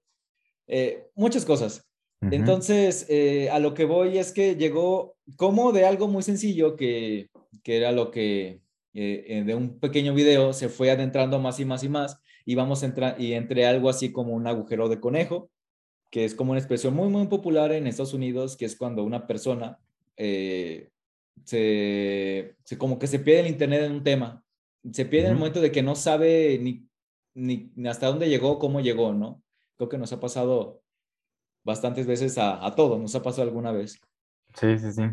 eh, 0.67 1.07
muchas 1.15 1.45
cosas. 1.45 1.87
Entonces, 2.31 3.05
a 3.51 3.59
lo 3.59 3.73
que 3.73 3.83
voy 3.83 4.17
es 4.17 4.31
que 4.31 4.55
llegó 4.55 5.17
como 5.35 5.73
de 5.73 5.85
algo 5.85 6.07
muy 6.07 6.23
sencillo, 6.23 6.77
que, 6.77 7.27
que 7.63 7.75
era 7.75 7.91
lo 7.91 8.11
que 8.11 8.61
de 8.93 9.55
un 9.55 9.77
pequeño 9.77 10.13
video 10.13 10.53
se 10.53 10.69
fue 10.69 10.89
adentrando 10.89 11.37
más 11.39 11.59
y 11.59 11.65
más 11.65 11.83
y 11.83 11.89
más, 11.89 12.17
y 12.45 12.55
vamos 12.55 12.81
a 12.81 12.85
entrar, 12.85 13.19
y 13.19 13.33
entre 13.33 13.65
algo 13.65 13.89
así 13.89 14.13
como 14.13 14.33
un 14.35 14.47
agujero 14.47 14.87
de 14.87 15.01
conejo, 15.01 15.49
que 16.11 16.23
es 16.23 16.33
como 16.33 16.51
una 16.51 16.61
expresión 16.61 16.93
muy, 16.93 17.09
muy 17.09 17.27
popular 17.27 17.73
en 17.73 17.87
Estados 17.87 18.13
Unidos, 18.13 18.55
que 18.55 18.63
es 18.63 18.77
cuando 18.77 19.03
una 19.03 19.27
persona 19.27 19.79
se, 21.43 22.55
como 22.77 22.99
que 22.99 23.07
se 23.07 23.19
pierde 23.19 23.41
el 23.41 23.47
internet 23.47 23.83
en 23.83 23.91
un 23.93 24.03
tema. 24.03 24.43
Se 24.91 25.05
pierde 25.05 25.27
en 25.27 25.33
el 25.33 25.39
momento 25.39 25.61
de 25.61 25.71
que 25.71 25.81
no 25.81 25.95
sabe 25.95 26.59
ni, 26.59 26.87
ni, 27.33 27.71
hasta 27.87 28.07
dónde 28.07 28.29
llegó, 28.29 28.59
cómo 28.59 28.81
llegó, 28.81 29.13
¿no? 29.13 29.41
Creo 29.77 29.89
que 29.89 29.97
nos 29.97 30.11
ha 30.13 30.19
pasado 30.19 30.81
bastantes 31.63 32.05
veces 32.05 32.37
a, 32.37 32.65
a 32.65 32.75
todos, 32.75 32.99
nos 32.99 33.15
ha 33.15 33.23
pasado 33.23 33.43
alguna 33.43 33.71
vez. 33.71 33.99
Sí, 34.55 34.77
sí, 34.77 34.91
sí. 34.91 35.03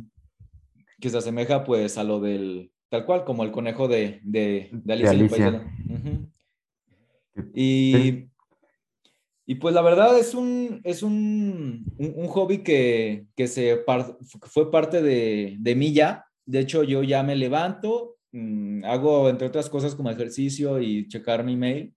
Que 1.00 1.10
se 1.10 1.18
asemeja 1.18 1.64
pues 1.64 1.96
a 1.98 2.04
lo 2.04 2.20
del, 2.20 2.72
tal 2.88 3.06
cual, 3.06 3.24
como 3.24 3.44
el 3.44 3.52
conejo 3.52 3.88
de, 3.88 4.20
de, 4.22 4.68
de 4.72 4.92
Alicia. 4.92 5.72
Y 7.54 8.29
y 9.50 9.56
pues 9.56 9.74
la 9.74 9.82
verdad 9.82 10.16
es 10.16 10.32
un, 10.32 10.80
es 10.84 11.02
un, 11.02 11.84
un, 11.98 12.28
hobby 12.28 12.58
que, 12.58 13.26
que 13.34 13.48
se 13.48 13.82
fue 14.42 14.70
parte 14.70 15.02
de, 15.02 15.56
de, 15.58 15.74
mí 15.74 15.92
ya. 15.92 16.24
De 16.46 16.60
hecho, 16.60 16.84
yo 16.84 17.02
ya 17.02 17.24
me 17.24 17.34
levanto, 17.34 18.14
mm, 18.30 18.84
hago 18.84 19.28
entre 19.28 19.48
otras 19.48 19.68
cosas 19.68 19.96
como 19.96 20.08
ejercicio 20.08 20.78
y 20.78 21.08
checar 21.08 21.42
mi 21.42 21.56
mail, 21.56 21.96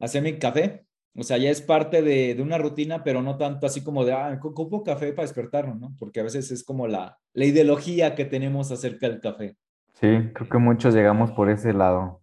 hacer 0.00 0.22
mi 0.22 0.38
café. 0.38 0.86
O 1.14 1.24
sea, 1.24 1.36
ya 1.36 1.50
es 1.50 1.60
parte 1.60 2.00
de, 2.00 2.34
de, 2.34 2.42
una 2.42 2.56
rutina, 2.56 3.04
pero 3.04 3.20
no 3.20 3.36
tanto 3.36 3.66
así 3.66 3.84
como 3.84 4.06
de, 4.06 4.14
ah, 4.14 4.40
ocupo 4.42 4.82
café 4.82 5.12
para 5.12 5.28
despertarnos, 5.28 5.78
¿no? 5.78 5.94
Porque 5.98 6.20
a 6.20 6.24
veces 6.24 6.50
es 6.50 6.64
como 6.64 6.88
la, 6.88 7.18
la 7.34 7.44
ideología 7.44 8.14
que 8.14 8.24
tenemos 8.24 8.72
acerca 8.72 9.10
del 9.10 9.20
café. 9.20 9.58
Sí, 9.92 10.08
creo 10.32 10.48
que 10.48 10.56
muchos 10.56 10.94
llegamos 10.94 11.32
por 11.32 11.50
ese 11.50 11.74
lado 11.74 12.22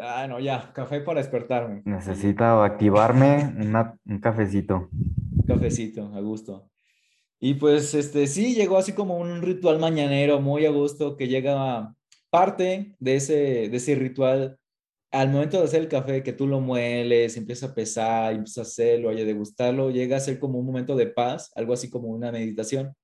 ah, 0.00 0.26
no, 0.28 0.40
ya, 0.40 0.72
café 0.72 1.00
para 1.00 1.20
despertarme. 1.20 1.82
Necesito 1.84 2.44
activarme 2.44 3.54
un 4.04 4.18
cafecito. 4.20 4.88
Un 4.92 5.44
cafecito, 5.46 6.12
a 6.14 6.20
gusto. 6.20 6.70
Y 7.38 7.54
pues, 7.54 7.94
este, 7.94 8.26
sí, 8.26 8.54
llegó 8.54 8.76
así 8.76 8.92
como 8.92 9.16
un 9.16 9.40
ritual 9.42 9.78
mañanero 9.78 10.40
muy 10.40 10.66
a 10.66 10.70
gusto 10.70 11.16
que 11.16 11.28
llega 11.28 11.94
parte 12.28 12.94
de 12.98 13.16
ese, 13.16 13.68
de 13.68 13.76
ese 13.76 13.94
ritual 13.94 14.58
al 15.10 15.30
momento 15.30 15.58
de 15.58 15.64
hacer 15.64 15.80
el 15.80 15.88
café, 15.88 16.22
que 16.22 16.32
tú 16.32 16.46
lo 16.46 16.60
mueles, 16.60 17.36
empieza 17.36 17.66
a 17.66 17.74
pesar, 17.74 18.32
empieza 18.32 18.60
a 18.60 18.64
hacerlo, 18.64 19.08
a 19.10 19.14
degustarlo, 19.14 19.90
llega 19.90 20.16
a 20.16 20.20
ser 20.20 20.38
como 20.38 20.58
un 20.58 20.66
momento 20.66 20.94
de 20.94 21.08
paz, 21.08 21.50
algo 21.56 21.72
así 21.72 21.90
como 21.90 22.08
una 22.08 22.30
meditación, 22.30 22.94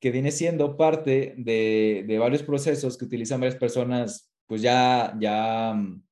que 0.00 0.10
viene 0.10 0.32
siendo 0.32 0.76
parte 0.76 1.34
de, 1.38 2.04
de 2.06 2.18
varios 2.18 2.42
procesos 2.42 2.98
que 2.98 3.04
utilizan 3.04 3.40
varias 3.40 3.58
personas, 3.58 4.32
pues 4.46 4.60
ya, 4.62 5.16
ya 5.20 5.74
mm, 5.74 6.02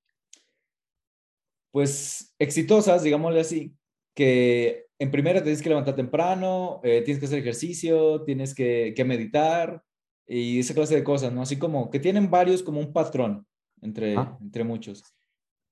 pues 1.75 2.33
exitosas, 2.39 3.03
digámosle 3.03 3.41
así, 3.41 3.75
que 4.15 4.87
en 4.97 5.11
primera 5.11 5.43
tienes 5.43 5.61
que 5.61 5.71
levantar 5.71 5.97
temprano, 5.97 6.81
eh, 6.85 7.03
tienes 7.05 7.19
que 7.19 7.27
hacer 7.27 7.41
ejercicio, 7.41 8.23
tienes 8.23 8.55
que, 8.55 8.95
meditar 9.05 9.83
y 10.25 10.61
esa 10.61 10.73
clase 10.73 10.95
de 10.95 11.03
cosas, 11.03 11.33
¿no? 11.33 11.43
Así 11.43 11.59
como 11.59 11.91
que 11.91 11.99
tienen 11.99 12.31
varios 12.31 12.63
como 12.63 12.79
un 12.79 12.93
patrón 12.93 13.45
entre, 13.83 14.17
ah. 14.17 14.39
entre 14.41 14.63
muchos. 14.63 15.03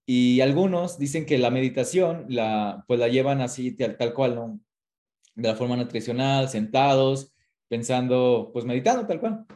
Y 0.04 0.40
algunos 0.40 0.98
dicen 0.98 1.24
que 1.24 1.38
la 1.38 1.52
meditación 1.52 2.26
la, 2.28 2.84
pues 2.88 2.98
la 2.98 3.06
llevan 3.06 3.40
así 3.40 3.70
tal, 3.70 3.96
tal 3.96 4.12
cual, 4.12 4.34
¿no? 4.34 4.60
De 5.36 5.50
la 5.50 5.54
forma 5.54 5.76
nutricional, 5.76 6.48
sentados, 6.48 7.32
pensando, 7.68 8.50
pues 8.52 8.64
meditando 8.64 9.06
tal 9.06 9.20
cual. 9.20 9.46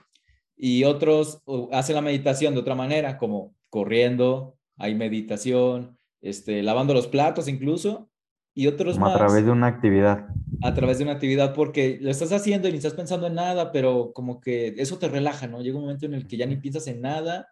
Y 0.57 0.85
otros 0.85 1.43
hacen 1.73 1.97
la 1.97 2.03
meditación 2.03 2.55
de 2.55 2.61
otra 2.61 2.77
manera, 2.77 3.19
como 3.19 3.57
corriendo, 3.69 4.57
hay 4.77 4.95
meditación, 4.95 5.97
este, 6.29 6.63
lavando 6.63 6.95
los 6.95 7.07
platos 7.07 7.49
incluso, 7.49 8.11
y 8.55 8.67
otros 8.69 8.99
más. 8.99 9.15
A 9.15 9.19
través 9.19 9.45
de 9.45 9.51
una 9.51 9.67
actividad. 9.67 10.29
A 10.63 10.73
través 10.73 10.99
de 10.99 11.05
una 11.05 11.13
actividad, 11.13 11.55
porque 11.55 11.99
lo 12.01 12.11
estás 12.11 12.33
haciendo 12.33 12.69
y 12.69 12.73
ni 12.73 12.79
estás 12.79 12.95
pensando 12.95 13.27
en 13.27 13.35
nada, 13.35 13.71
pero 13.71 14.13
como 14.15 14.41
que 14.41 14.75
eso 14.79 14.99
te 14.99 15.09
relaja, 15.09 15.47
¿no? 15.47 15.61
Llega 15.61 15.77
un 15.77 15.83
momento 15.83 16.07
en 16.07 16.15
el 16.15 16.27
que 16.27 16.39
ya 16.39 16.47
ni 16.47 16.57
piensas 16.57 16.87
en 16.87 17.03
nada 17.03 17.49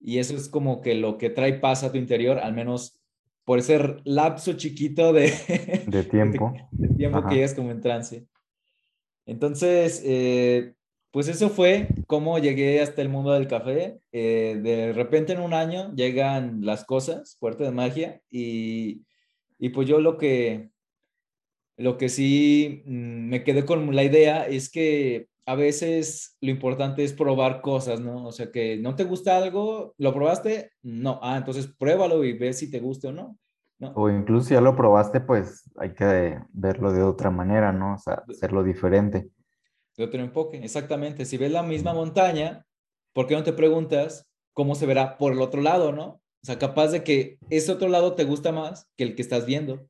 y 0.00 0.18
eso 0.18 0.34
es 0.34 0.48
como 0.48 0.80
que 0.80 0.96
lo 0.96 1.16
que 1.16 1.30
trae 1.30 1.54
paz 1.54 1.84
a 1.84 1.92
tu 1.92 1.98
interior, 1.98 2.38
al 2.38 2.52
menos 2.54 3.00
por 3.44 3.60
ese 3.60 3.96
lapso 4.04 4.54
chiquito 4.54 5.12
de, 5.12 5.32
de 5.86 6.02
tiempo, 6.04 6.52
de, 6.72 6.88
tiempo 6.88 7.24
que 7.28 7.36
llegas 7.36 7.54
como 7.54 7.70
en 7.70 7.80
trance. 7.80 8.26
Entonces, 9.26 10.02
eh, 10.04 10.74
pues 11.12 11.28
eso 11.28 11.50
fue 11.50 11.88
cómo 12.06 12.38
llegué 12.38 12.80
hasta 12.80 13.02
el 13.02 13.10
mundo 13.10 13.32
del 13.32 13.46
café. 13.46 14.00
Eh, 14.12 14.58
de 14.62 14.94
repente 14.94 15.34
en 15.34 15.40
un 15.40 15.52
año 15.52 15.94
llegan 15.94 16.64
las 16.64 16.84
cosas, 16.84 17.36
fuerte 17.38 17.64
de 17.64 17.70
magia, 17.70 18.22
y, 18.30 19.04
y, 19.58 19.68
pues 19.68 19.86
yo 19.86 20.00
lo 20.00 20.16
que, 20.16 20.70
lo 21.76 21.98
que 21.98 22.08
sí 22.08 22.82
mm, 22.86 23.28
me 23.28 23.44
quedé 23.44 23.66
con 23.66 23.94
la 23.94 24.04
idea 24.04 24.46
es 24.46 24.70
que 24.70 25.28
a 25.44 25.54
veces 25.54 26.38
lo 26.40 26.50
importante 26.50 27.04
es 27.04 27.12
probar 27.12 27.60
cosas, 27.60 28.00
¿no? 28.00 28.24
O 28.24 28.32
sea, 28.32 28.50
que 28.50 28.78
no 28.78 28.94
te 28.96 29.04
gusta 29.04 29.36
algo, 29.36 29.94
¿lo 29.98 30.14
probaste? 30.14 30.70
No. 30.82 31.20
Ah, 31.22 31.36
entonces 31.36 31.66
pruébalo 31.78 32.24
y 32.24 32.38
ve 32.38 32.54
si 32.54 32.70
te 32.70 32.80
gusta 32.80 33.08
o 33.08 33.12
no. 33.12 33.36
¿no? 33.78 33.92
O 33.96 34.08
incluso 34.08 34.46
si 34.46 34.54
ya 34.54 34.62
lo 34.62 34.76
probaste, 34.76 35.20
pues 35.20 35.70
hay 35.76 35.92
que 35.92 36.38
verlo 36.52 36.90
de 36.90 37.02
otra 37.02 37.30
manera, 37.30 37.70
¿no? 37.70 37.96
O 37.96 37.98
sea, 37.98 38.22
hacerlo 38.28 38.62
diferente 38.64 39.28
de 39.96 40.04
otro 40.04 40.20
enfoque. 40.20 40.58
Exactamente. 40.62 41.24
Si 41.24 41.36
ves 41.36 41.52
la 41.52 41.62
misma 41.62 41.92
montaña, 41.94 42.64
¿por 43.12 43.26
qué 43.26 43.34
no 43.34 43.42
te 43.42 43.52
preguntas 43.52 44.26
cómo 44.52 44.74
se 44.74 44.86
verá 44.86 45.18
por 45.18 45.32
el 45.32 45.40
otro 45.40 45.60
lado, 45.60 45.92
no? 45.92 46.04
O 46.42 46.44
sea, 46.44 46.58
capaz 46.58 46.88
de 46.88 47.04
que 47.04 47.38
ese 47.50 47.70
otro 47.72 47.88
lado 47.88 48.14
te 48.14 48.24
gusta 48.24 48.50
más 48.50 48.88
que 48.96 49.04
el 49.04 49.14
que 49.14 49.22
estás 49.22 49.46
viendo. 49.46 49.86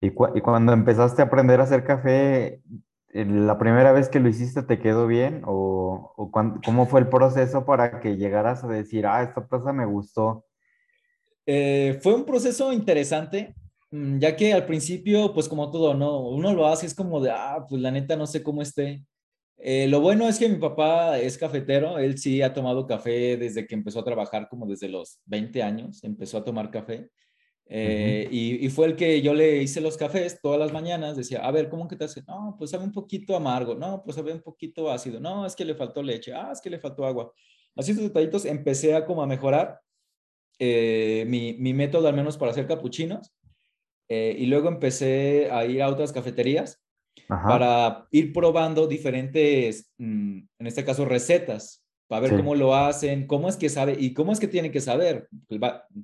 Y, 0.00 0.10
cuando 0.10 0.72
empezaste 0.72 1.22
a 1.22 1.26
aprender 1.26 1.60
a 1.60 1.64
hacer 1.64 1.82
café, 1.82 2.60
¿la 3.08 3.56
primera 3.58 3.92
vez 3.92 4.10
que 4.10 4.20
lo 4.20 4.28
hiciste 4.28 4.62
te 4.62 4.78
quedó 4.78 5.06
bien? 5.06 5.42
¿O, 5.46 6.30
cómo 6.62 6.86
fue 6.86 7.00
el 7.00 7.08
proceso 7.08 7.64
para 7.64 8.00
que 8.00 8.16
llegaras 8.16 8.64
a 8.64 8.68
decir, 8.68 9.06
ah, 9.06 9.22
esta 9.22 9.46
taza 9.46 9.72
me 9.72 9.86
gustó? 9.86 10.44
Eh, 11.46 11.98
fue 12.02 12.14
un 12.14 12.24
proceso 12.24 12.70
interesante, 12.70 13.54
mm, 13.90 14.18
ya 14.18 14.36
que 14.36 14.52
al 14.52 14.66
principio, 14.66 15.32
pues 15.32 15.48
como 15.48 15.70
todo, 15.70 15.94
¿no? 15.94 16.20
Uno 16.20 16.52
lo 16.52 16.66
hace, 16.66 16.84
es 16.84 16.94
como 16.94 17.20
de, 17.20 17.30
ah, 17.30 17.64
pues 17.66 17.80
la 17.80 17.90
neta 17.90 18.14
no 18.14 18.26
sé 18.26 18.42
cómo 18.42 18.60
esté. 18.60 19.04
Eh, 19.66 19.88
lo 19.88 20.02
bueno 20.02 20.28
es 20.28 20.38
que 20.38 20.46
mi 20.46 20.56
papá 20.56 21.18
es 21.18 21.38
cafetero, 21.38 21.98
él 21.98 22.18
sí 22.18 22.42
ha 22.42 22.52
tomado 22.52 22.86
café 22.86 23.38
desde 23.38 23.66
que 23.66 23.74
empezó 23.74 24.00
a 24.00 24.04
trabajar, 24.04 24.46
como 24.50 24.66
desde 24.66 24.90
los 24.90 25.22
20 25.24 25.62
años, 25.62 26.04
empezó 26.04 26.36
a 26.36 26.44
tomar 26.44 26.70
café. 26.70 27.08
Eh, 27.64 28.28
y, 28.30 28.68
fue 28.68 28.88
el 28.88 28.94
que 28.94 29.22
yo 29.22 29.32
le 29.32 29.62
hice 29.62 29.80
los 29.80 29.96
cafés 29.96 30.38
todas 30.42 30.60
las 30.60 30.70
mañanas, 30.70 31.16
decía, 31.16 31.38
a 31.38 31.50
ver, 31.50 31.70
¿cómo 31.70 31.88
que 31.88 31.96
te 31.96 32.04
hace? 32.04 32.22
No, 32.28 32.56
pues 32.58 32.72
sabe 32.72 32.84
un 32.84 32.92
poquito 32.92 33.34
amargo, 33.34 33.74
no, 33.74 34.02
pues 34.04 34.16
sabe 34.16 34.34
un 34.34 34.42
poquito 34.42 34.90
ácido, 34.90 35.18
no, 35.18 35.46
es 35.46 35.56
que 35.56 35.64
le 35.64 35.74
faltó 35.74 36.02
leche, 36.02 36.34
ah, 36.34 36.50
es 36.52 36.60
que 36.60 36.68
le 36.68 36.78
faltó 36.78 37.06
agua. 37.06 37.32
Así 37.74 37.92
estos 37.92 38.04
detallitos 38.08 38.44
empecé 38.44 38.94
a 38.94 39.06
como 39.06 39.22
a 39.22 39.26
mejorar 39.26 39.80
eh, 40.58 41.24
mi, 41.26 41.54
mi, 41.54 41.72
método 41.72 42.06
al 42.06 42.14
menos 42.14 42.36
para 42.36 42.50
hacer 42.50 42.66
capuchinos. 42.66 43.32
y 44.10 44.44
luego 44.44 44.68
empecé 44.68 45.48
a 45.50 45.64
ir 45.64 45.80
a 45.80 45.88
otras 45.88 46.12
cafeterías 46.12 46.83
para 47.28 48.06
ir 48.10 48.32
probando 48.32 48.86
diferentes, 48.86 49.90
mm, 49.98 50.38
en 50.58 50.66
este 50.66 50.84
caso, 50.84 51.04
recetas, 51.04 51.84
para 52.06 52.22
ver 52.22 52.36
cómo 52.36 52.54
lo 52.54 52.74
hacen, 52.74 53.26
cómo 53.26 53.48
es 53.48 53.56
que 53.56 53.68
sabe 53.68 53.96
y 53.98 54.12
cómo 54.12 54.32
es 54.32 54.40
que 54.40 54.48
tiene 54.48 54.70
que 54.70 54.80
saber, 54.80 55.28
pues 55.48 55.60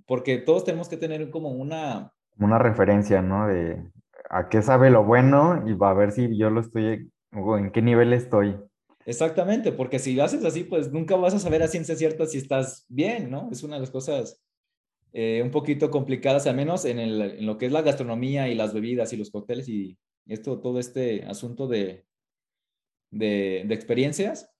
porque 0.06 0.38
todos 0.38 0.64
tenemos 0.64 0.88
que 0.88 0.96
tener 0.96 1.30
como 1.30 1.50
una... 1.50 2.12
Una 2.38 2.58
referencia, 2.58 3.20
¿no? 3.20 3.46
De 3.46 3.82
a 4.30 4.48
qué 4.48 4.62
sabe 4.62 4.90
lo 4.90 5.04
bueno 5.04 5.64
y 5.66 5.74
va 5.74 5.90
a 5.90 5.94
ver 5.94 6.12
si 6.12 6.36
yo 6.36 6.50
lo 6.50 6.60
estoy, 6.60 7.10
o 7.32 7.58
en 7.58 7.70
qué 7.70 7.82
nivel 7.82 8.12
estoy. 8.12 8.56
Exactamente, 9.04 9.72
porque 9.72 9.98
si 9.98 10.14
lo 10.14 10.24
haces 10.24 10.44
así, 10.44 10.62
pues 10.64 10.92
nunca 10.92 11.16
vas 11.16 11.34
a 11.34 11.38
saber 11.38 11.62
a 11.62 11.68
ciencia 11.68 11.96
cierta 11.96 12.26
si 12.26 12.38
estás 12.38 12.86
bien, 12.88 13.30
¿no? 13.30 13.48
Es 13.50 13.62
una 13.62 13.74
de 13.74 13.80
las 13.80 13.90
cosas 13.90 14.40
eh, 15.12 15.40
un 15.42 15.50
poquito 15.50 15.90
complicadas, 15.90 16.46
al 16.46 16.54
menos 16.54 16.84
en, 16.84 16.98
el, 16.98 17.20
en, 17.20 17.46
lo 17.46 17.58
que 17.58 17.66
es 17.66 17.72
la 17.72 17.82
gastronomía 17.82 18.48
y 18.48 18.54
las 18.54 18.72
bebidas 18.72 19.12
y 19.12 19.16
los 19.16 19.30
cócteles 19.30 19.68
y 19.68 19.98
esto, 20.26 20.60
todo 20.60 20.78
este 20.78 21.24
asunto 21.24 21.66
de, 21.66 22.06
de, 23.10 23.66
experiencias, 23.70 24.50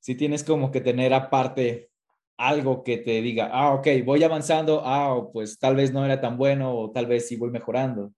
si 0.00 0.14
tienes 0.14 0.44
como 0.44 0.70
que 0.70 0.80
tener 0.80 1.14
aparte 1.14 1.90
algo 2.36 2.84
que 2.84 2.98
te 2.98 3.22
diga, 3.22 3.48
ah, 3.52 3.74
ok, 3.74 3.88
voy 4.04 4.22
avanzando, 4.22 4.82
ah, 4.84 5.28
pues 5.32 5.58
tal 5.58 5.76
vez 5.76 5.92
no 5.92 6.04
era 6.04 6.20
tan 6.20 6.36
bueno 6.36 6.74
o 6.74 6.90
tal 6.90 7.06
vez 7.06 7.28
sí 7.28 7.36
voy 7.36 7.50
mejorando. 7.50 8.12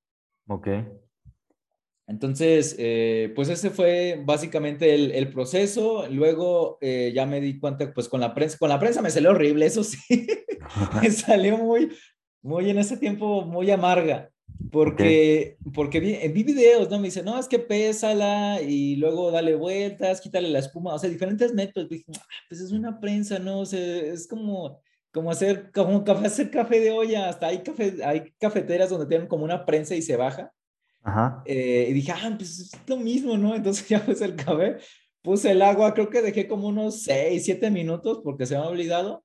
Ok. 0.48 0.68
Entonces, 2.08 2.74
eh, 2.78 3.32
pues 3.36 3.50
ese 3.50 3.68
fue 3.68 4.20
básicamente 4.24 4.94
el, 4.94 5.12
el 5.12 5.30
proceso. 5.30 6.06
Luego 6.08 6.78
eh, 6.80 7.12
ya 7.14 7.26
me 7.26 7.38
di 7.38 7.60
cuenta, 7.60 7.92
pues 7.92 8.08
con 8.08 8.20
la 8.20 8.34
prensa, 8.34 8.56
con 8.58 8.70
la 8.70 8.80
prensa 8.80 9.02
me 9.02 9.10
salió 9.10 9.30
horrible, 9.30 9.66
eso 9.66 9.84
sí. 9.84 10.26
me 11.02 11.10
salió 11.10 11.58
muy, 11.58 11.92
muy 12.42 12.70
en 12.70 12.78
ese 12.78 12.96
tiempo, 12.96 13.42
muy 13.42 13.70
amarga. 13.70 14.30
Porque, 14.72 15.56
porque 15.72 16.00
vi, 16.00 16.16
vi, 16.28 16.42
videos, 16.42 16.90
¿no? 16.90 16.98
Me 16.98 17.08
dice, 17.08 17.22
no, 17.22 17.38
es 17.38 17.46
que 17.46 17.58
pésala 17.58 18.60
y 18.60 18.96
luego 18.96 19.30
dale 19.30 19.54
vueltas, 19.54 20.20
quítale 20.20 20.48
la 20.48 20.58
espuma, 20.58 20.94
o 20.94 20.98
sea, 20.98 21.08
diferentes 21.08 21.54
métodos. 21.54 21.88
Dije, 21.88 22.04
ah, 22.16 22.26
pues 22.48 22.60
es 22.60 22.72
una 22.72 23.00
prensa, 23.00 23.38
¿no? 23.38 23.60
O 23.60 23.66
sea, 23.66 23.80
es 23.80 24.26
como, 24.26 24.80
como 25.12 25.30
hacer, 25.30 25.70
como 25.72 26.04
café, 26.04 26.26
hacer 26.26 26.50
café 26.50 26.80
de 26.80 26.90
olla. 26.90 27.28
Hasta 27.28 27.46
hay, 27.46 27.62
café, 27.62 28.04
hay 28.04 28.32
cafeteras 28.38 28.90
donde 28.90 29.06
tienen 29.06 29.28
como 29.28 29.44
una 29.44 29.64
prensa 29.64 29.94
y 29.94 30.02
se 30.02 30.16
baja. 30.16 30.52
Ajá. 31.02 31.42
Eh, 31.46 31.86
y 31.90 31.92
dije, 31.92 32.12
ah, 32.12 32.34
pues 32.36 32.58
es 32.58 32.72
lo 32.86 32.96
mismo, 32.96 33.36
¿no? 33.36 33.54
Entonces 33.54 33.86
ya 33.88 34.04
puse 34.04 34.24
el 34.24 34.36
café, 34.36 34.78
puse 35.22 35.52
el 35.52 35.62
agua, 35.62 35.94
creo 35.94 36.10
que 36.10 36.20
dejé 36.20 36.48
como 36.48 36.68
unos 36.68 37.02
6, 37.04 37.44
7 37.44 37.70
minutos 37.70 38.20
porque 38.24 38.44
se 38.44 38.56
me 38.56 38.62
ha 38.62 38.68
olvidado. 38.68 39.24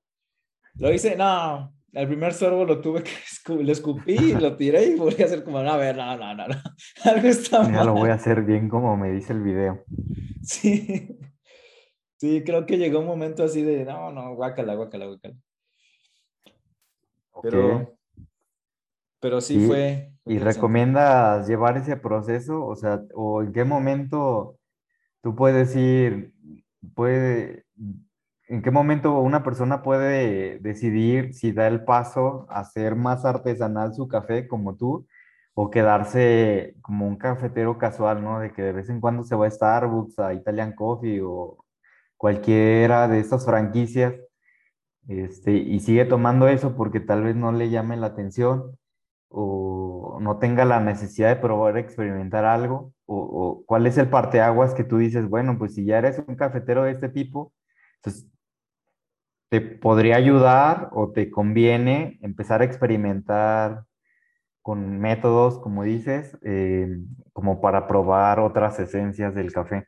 Lo 0.76 0.92
hice, 0.92 1.16
no, 1.16 1.74
el 1.94 2.06
primer 2.08 2.32
sorbo 2.32 2.64
lo 2.64 2.80
tuve 2.80 3.02
que, 3.02 3.10
lo 3.54 3.72
escupí, 3.72 4.34
lo 4.34 4.56
tiré 4.56 4.84
y 4.86 4.94
volví 4.96 5.22
a 5.22 5.26
hacer 5.26 5.44
como, 5.44 5.58
a 5.58 5.76
ver, 5.76 5.96
no, 5.96 6.16
no, 6.16 6.34
no, 6.34 6.48
no. 6.48 6.54
algo 7.04 7.28
está 7.28 7.62
mal. 7.62 7.72
Ya 7.72 7.84
lo 7.84 7.94
voy 7.94 8.10
a 8.10 8.14
hacer 8.14 8.42
bien 8.42 8.68
como 8.68 8.96
me 8.96 9.10
dice 9.12 9.32
el 9.32 9.42
video. 9.42 9.84
Sí, 10.42 11.18
sí, 12.18 12.42
creo 12.44 12.66
que 12.66 12.76
llegó 12.78 13.00
un 13.00 13.06
momento 13.06 13.44
así 13.44 13.62
de, 13.62 13.84
no, 13.84 14.12
no, 14.12 14.34
guácala, 14.34 14.74
guácala, 14.74 15.06
guácala. 15.06 15.34
Okay. 17.32 17.50
Pero, 17.50 17.96
pero 19.20 19.40
sí 19.40 19.56
Y- 19.56 19.66
fue. 19.66 20.10
¿Y 20.26 20.38
recomiendas 20.38 21.46
llevar 21.46 21.76
ese 21.76 21.98
proceso? 21.98 22.64
O 22.64 22.76
sea, 22.76 23.02
¿o 23.14 23.42
en 23.42 23.52
qué 23.52 23.64
momento 23.64 24.58
tú 25.22 25.34
puedes 25.34 25.76
ir, 25.76 26.32
puede, 26.94 27.63
en 28.48 28.62
qué 28.62 28.70
momento 28.70 29.18
una 29.20 29.42
persona 29.42 29.82
puede 29.82 30.58
decidir 30.60 31.34
si 31.34 31.52
da 31.52 31.66
el 31.66 31.84
paso 31.84 32.46
a 32.50 32.60
hacer 32.60 32.94
más 32.96 33.24
artesanal 33.24 33.94
su 33.94 34.08
café 34.08 34.46
como 34.48 34.76
tú 34.76 35.06
o 35.54 35.70
quedarse 35.70 36.74
como 36.82 37.06
un 37.06 37.16
cafetero 37.16 37.78
casual, 37.78 38.22
¿no? 38.22 38.40
De 38.40 38.52
que 38.52 38.62
de 38.62 38.72
vez 38.72 38.88
en 38.90 39.00
cuando 39.00 39.24
se 39.24 39.36
va 39.36 39.46
a 39.46 39.50
Starbucks, 39.50 40.18
a 40.18 40.34
Italian 40.34 40.74
Coffee 40.74 41.20
o 41.22 41.64
cualquiera 42.16 43.08
de 43.08 43.20
estas 43.20 43.44
franquicias, 43.46 44.14
este, 45.08 45.52
y 45.52 45.80
sigue 45.80 46.04
tomando 46.06 46.48
eso 46.48 46.76
porque 46.76 47.00
tal 47.00 47.24
vez 47.24 47.36
no 47.36 47.52
le 47.52 47.70
llame 47.70 47.96
la 47.96 48.08
atención 48.08 48.78
o 49.28 50.18
no 50.20 50.38
tenga 50.38 50.64
la 50.64 50.80
necesidad 50.80 51.28
de 51.28 51.36
probar, 51.36 51.76
experimentar 51.78 52.44
algo, 52.44 52.92
o, 53.06 53.16
o 53.18 53.64
cuál 53.66 53.86
es 53.86 53.98
el 53.98 54.08
parteaguas 54.08 54.74
que 54.74 54.84
tú 54.84 54.98
dices, 54.98 55.28
bueno, 55.28 55.58
pues 55.58 55.74
si 55.74 55.84
ya 55.84 55.98
eres 55.98 56.22
un 56.26 56.36
cafetero 56.36 56.84
de 56.84 56.92
este 56.92 57.08
tipo, 57.08 57.52
entonces 57.96 58.33
te 59.54 59.60
podría 59.60 60.16
ayudar 60.16 60.88
o 60.90 61.12
te 61.12 61.30
conviene 61.30 62.18
empezar 62.22 62.60
a 62.60 62.64
experimentar 62.64 63.84
con 64.62 64.98
métodos, 64.98 65.60
como 65.60 65.84
dices, 65.84 66.36
eh, 66.42 66.88
como 67.32 67.60
para 67.60 67.86
probar 67.86 68.40
otras 68.40 68.80
esencias 68.80 69.32
del 69.32 69.52
café. 69.52 69.86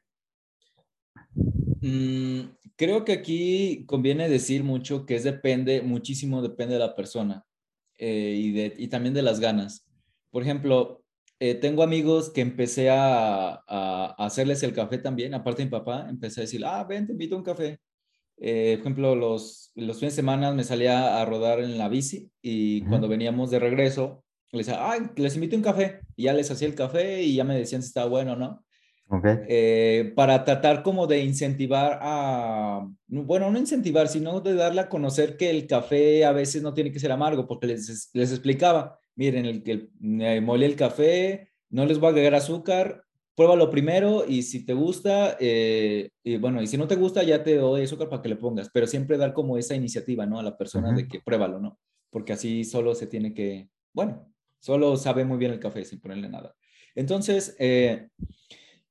Mm, 1.83 2.43
creo 2.77 3.05
que 3.05 3.13
aquí 3.13 3.85
conviene 3.87 4.29
decir 4.29 4.63
mucho 4.63 5.05
que 5.05 5.17
es 5.17 5.25
depende, 5.25 5.83
muchísimo 5.83 6.43
depende 6.43 6.75
de 6.75 6.81
la 6.81 6.95
persona 6.95 7.45
eh, 7.99 8.37
y, 8.39 8.53
de, 8.53 8.73
y 8.79 8.87
también 8.87 9.15
de 9.15 9.23
las 9.23 9.41
ganas. 9.41 9.85
Por 10.31 10.45
ejemplo, 10.45 11.03
eh, 11.41 11.57
tengo 11.57 11.83
amigos 11.83 12.31
que 12.31 12.41
empecé 12.41 12.89
a, 12.89 13.49
a, 13.49 13.65
a 13.67 14.27
hacerles 14.27 14.63
el 14.63 14.73
café 14.73 14.99
también, 14.99 15.35
aparte 15.35 15.63
de 15.63 15.67
mi 15.67 15.73
papá, 15.73 16.07
empecé 16.09 16.41
a 16.41 16.45
decir, 16.45 16.65
ah, 16.65 16.85
ven, 16.85 17.05
te 17.05 17.15
invito 17.15 17.35
a 17.35 17.39
un 17.39 17.45
café. 17.45 17.81
Eh, 18.39 18.75
por 18.79 18.81
ejemplo, 18.83 19.17
los, 19.17 19.73
los 19.75 19.99
fines 19.99 20.15
de 20.15 20.23
semana 20.23 20.53
me 20.53 20.65
salía 20.65 21.21
a 21.21 21.25
rodar 21.25 21.61
en 21.61 21.79
la 21.79 21.89
bici 21.89 22.31
y 22.43 22.83
cuando 22.83 23.09
veníamos 23.09 23.51
de 23.51 23.59
regreso, 23.59 24.25
les 24.53 24.67
decía, 24.67 24.91
ay, 24.91 25.01
les 25.17 25.35
invito 25.35 25.57
a 25.57 25.59
un 25.59 25.65
café. 25.65 26.01
Y 26.17 26.25
ya 26.25 26.33
les 26.33 26.51
hacía 26.51 26.69
el 26.69 26.75
café 26.75 27.23
y 27.23 27.37
ya 27.37 27.45
me 27.45 27.59
decían 27.59 27.83
si 27.83 27.89
estaba 27.89 28.09
bueno 28.09 28.33
o 28.33 28.37
no. 28.37 28.65
Eh, 29.49 30.13
para 30.17 30.45
tratar 30.45 30.83
como 30.83 31.07
de 31.07 31.21
incentivar 31.21 32.01
a, 32.03 32.89
bueno, 33.07 33.51
no 33.51 33.59
incentivar, 33.59 34.09
sino 34.09 34.41
de 34.41 34.55
darle 34.55 34.81
a 34.81 34.89
conocer 34.89 35.37
que 35.37 35.49
el 35.49 35.69
café 35.69 36.25
a 36.25 36.33
veces 36.33 36.63
no 36.63 36.75
tiene 36.75 36.91
que 36.91 36.99
ser 36.99 37.13
amargo, 37.13 37.47
porque 37.47 37.69
les, 37.69 38.11
les 38.13 38.33
explicaba, 38.33 38.99
miren, 39.15 39.47
el, 39.47 39.63
el, 39.65 39.91
eh, 40.23 40.41
molí 40.41 40.65
el 40.65 40.75
café, 40.75 41.51
no 41.71 41.87
les 41.87 42.01
voy 42.01 42.09
a 42.09 42.11
agregar 42.11 42.35
azúcar, 42.35 43.05
pruébalo 43.37 43.71
primero 43.71 44.25
y 44.27 44.43
si 44.43 44.65
te 44.65 44.73
gusta, 44.73 45.37
eh, 45.39 46.09
y 46.25 46.39
bueno, 46.39 46.63
y 46.63 46.67
si 46.67 46.79
no 46.79 46.89
te 46.89 46.97
gusta 46.97 47.23
ya 47.23 47.45
te 47.45 47.57
doy 47.57 47.83
azúcar 47.83 48.09
para 48.09 48.23
que 48.23 48.31
le 48.31 48.37
pongas, 48.37 48.71
pero 48.73 48.87
siempre 48.87 49.19
dar 49.19 49.35
como 49.35 49.59
esa 49.59 49.75
iniciativa, 49.75 50.25
¿no? 50.25 50.41
A 50.41 50.43
la 50.43 50.57
persona 50.57 50.89
Ujú. 50.89 50.97
de 50.97 51.09
que 51.09 51.21
pruébalo, 51.21 51.61
¿no? 51.61 51.79
Porque 52.11 52.33
así 52.33 52.65
solo 52.65 52.95
se 52.95 53.07
tiene 53.07 53.35
que, 53.35 53.69
bueno, 53.93 54.33
solo 54.59 54.97
sabe 54.97 55.25
muy 55.27 55.37
bien 55.37 55.53
el 55.53 55.61
café 55.61 55.85
sin 55.85 56.01
ponerle 56.01 56.31
nada. 56.31 56.57
Entonces, 56.95 57.55
eh, 57.59 58.09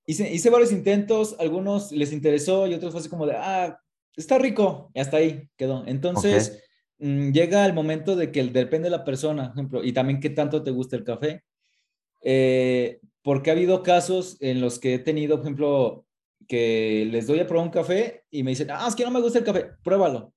hice, 0.05 0.31
hice 0.31 0.51
varios 0.51 0.71
intentos, 0.71 1.35
algunos 1.39 1.91
les 1.91 2.13
interesó 2.13 2.67
y 2.67 2.75
otros 2.75 2.91
fue 2.91 2.99
así 2.99 3.09
como 3.09 3.25
de, 3.25 3.33
ah, 3.35 3.79
está 4.15 4.37
rico, 4.37 4.91
y 4.93 4.99
hasta 4.99 5.17
ahí 5.17 5.49
quedó. 5.57 5.83
Entonces, 5.87 6.63
mm, 6.99 7.31
llega 7.31 7.65
el 7.65 7.73
momento 7.73 8.15
de 8.15 8.31
que 8.31 8.43
depende 8.43 8.91
de 8.91 8.97
la 8.97 9.03
persona, 9.03 9.47
por 9.47 9.53
ejemplo, 9.53 9.83
y 9.83 9.91
también 9.91 10.19
qué 10.19 10.29
tanto 10.29 10.61
te 10.61 10.69
gusta 10.69 10.95
el 10.95 11.03
café. 11.03 11.43
Eh, 12.21 12.99
porque 13.25 13.49
ha 13.49 13.53
habido 13.53 13.81
casos 13.81 14.37
en 14.39 14.61
los 14.61 14.77
que 14.77 14.93
he 14.93 14.99
tenido, 14.99 15.37
por 15.37 15.45
ejemplo, 15.45 16.05
que 16.47 17.07
les 17.09 17.25
doy 17.25 17.39
a 17.39 17.47
probar 17.47 17.65
un 17.65 17.71
café 17.71 18.23
y 18.29 18.43
me 18.43 18.51
dicen, 18.51 18.67
ah, 18.69 18.85
es 18.87 18.93
que 18.93 19.03
no 19.03 19.09
me 19.09 19.19
gusta 19.19 19.39
el 19.39 19.43
café, 19.43 19.71
pruébalo, 19.83 20.31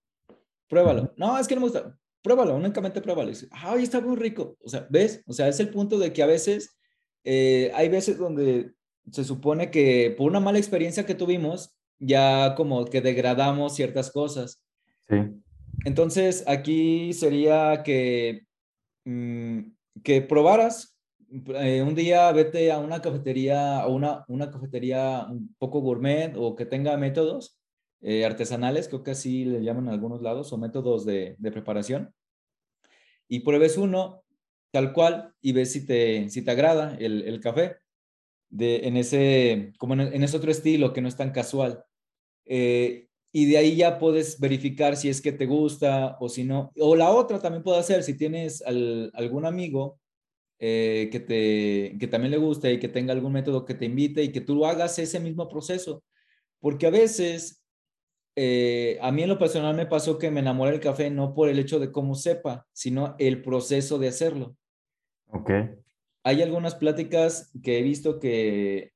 pruébalo. 0.71 1.13
No, 1.19 1.39
es 1.39 1.47
que 1.47 1.55
no 1.55 1.61
me 1.61 1.67
gusta, 1.67 1.95
pruébalo, 2.23 2.57
únicamente 2.57 3.03
pruébalo. 3.03 3.29
Y 3.29 3.35
dice, 3.35 3.49
ay, 3.51 3.83
está 3.83 4.01
muy 4.01 4.17
rico. 4.17 4.57
O 4.63 4.71
sea, 4.71 4.87
¿ves? 4.89 5.23
O 5.27 5.35
sea, 5.35 5.49
es 5.49 5.61
el 5.61 5.69
punto 5.69 5.99
de 5.99 6.15
que 6.15 6.23
a 6.23 6.27
veces, 6.27 6.79
eh, 7.25 7.71
hay 7.75 7.91
veces 7.91 8.17
donde 8.17 8.73
se 9.13 9.23
supone 9.23 9.71
que 9.71 10.15
por 10.17 10.31
una 10.31 10.41
mala 10.41 10.57
experiencia 10.57 11.05
que 11.05 11.15
tuvimos, 11.15 11.77
ya 11.99 12.55
como 12.55 12.87
que 12.87 13.03
degradamos 13.03 13.75
ciertas 13.75 14.11
cosas. 14.11 14.63
Sí. 15.11 15.17
Entonces, 15.85 16.43
aquí 16.47 17.13
sería 17.13 17.83
que, 17.85 18.47
mm, 19.05 19.73
que 20.03 20.23
probaras. 20.23 20.98
Eh, 21.31 21.83
un 21.83 21.95
día 21.95 22.31
vete 22.33 22.73
a 22.73 22.79
una 22.79 23.01
cafetería, 23.01 23.81
a 23.81 23.89
una, 23.89 24.25
una 24.29 24.51
cafetería 24.51 25.27
un 25.31 25.55
poco 25.59 25.81
gourmet 25.81 26.35
o 26.37 26.57
que 26.57 26.67
tenga 26.67 26.97
métodos 26.97 27.59
eh, 28.01 28.25
artesanales, 28.25 28.89
creo 28.89 29.03
que 29.03 29.11
así 29.11 29.45
le 29.45 29.63
llaman 29.63 29.89
en 29.89 29.95
algunos 29.95 30.23
lados, 30.23 30.53
o 30.53 30.59
métodos 30.59 31.05
de, 31.05 31.37
de 31.39 31.53
preparación. 31.53 32.15
Y 33.29 33.41
pruebes 33.41 33.77
uno 33.77 34.23
tal 34.71 34.93
cual 34.93 35.35
y 35.41 35.53
ves 35.53 35.73
si 35.73 35.87
te, 35.87 36.29
si 36.31 36.43
te 36.43 36.51
agrada 36.51 36.97
el, 36.99 37.23
el 37.23 37.41
café 37.41 37.77
de, 38.51 38.87
en, 38.87 38.97
ese, 38.97 39.73
como 39.79 39.95
en, 39.95 40.23
ese 40.23 40.37
otro 40.37 40.51
estilo 40.51 40.93
que 40.93 41.01
no 41.01 41.09
es 41.09 41.17
tan 41.17 41.33
casual. 41.33 41.85
Eh, 42.47 43.09
y 43.33 43.47
de 43.47 43.59
ahí 43.59 43.77
ya 43.77 43.99
puedes 43.99 44.41
verificar 44.41 44.97
si 44.97 45.09
es 45.09 45.21
que 45.21 45.33
te 45.33 45.47
gusta 45.47 46.17
o 46.21 46.29
si 46.29 46.45
no. 46.45 46.73
O 46.79 46.97
la 46.97 47.11
otra 47.11 47.41
también 47.41 47.63
puede 47.63 47.83
ser, 47.83 48.03
si 48.03 48.17
tienes 48.17 48.63
al, 48.63 49.11
algún 49.15 49.45
amigo 49.45 49.99
eh, 50.59 51.09
que, 51.13 51.21
te, 51.21 51.97
que 51.99 52.09
también 52.09 52.33
le 52.33 52.39
guste 52.39 52.73
y 52.73 52.79
que 52.79 52.89
tenga 52.89 53.13
algún 53.13 53.33
método 53.33 53.65
que 53.65 53.75
te 53.75 53.85
invite 53.85 54.23
y 54.23 54.33
que 54.33 54.41
tú 54.41 54.65
hagas 54.67 54.99
ese 54.99 55.21
mismo 55.21 55.49
proceso. 55.49 56.03
Porque 56.61 56.87
a 56.87 56.91
veces, 56.91 57.65
eh, 58.37 58.99
a 59.01 59.13
mí 59.13 59.23
en 59.23 59.29
lo 59.29 59.39
personal 59.39 59.77
me 59.77 59.87
pasó 59.87 60.19
que 60.19 60.31
me 60.31 60.41
enamoré 60.41 60.73
del 60.73 60.81
café 60.81 61.11
no 61.11 61.35
por 61.35 61.49
el 61.49 61.59
hecho 61.59 61.79
de 61.79 61.93
cómo 61.93 62.15
sepa, 62.15 62.67
sino 62.73 63.15
el 63.19 63.43
proceso 63.43 63.99
de 63.99 64.09
hacerlo. 64.09 64.57
Ok. 65.29 65.51
Hay 66.25 66.43
algunas 66.43 66.75
pláticas 66.75 67.53
que 67.63 67.79
he 67.79 67.83
visto 67.83 68.19
que, 68.19 68.93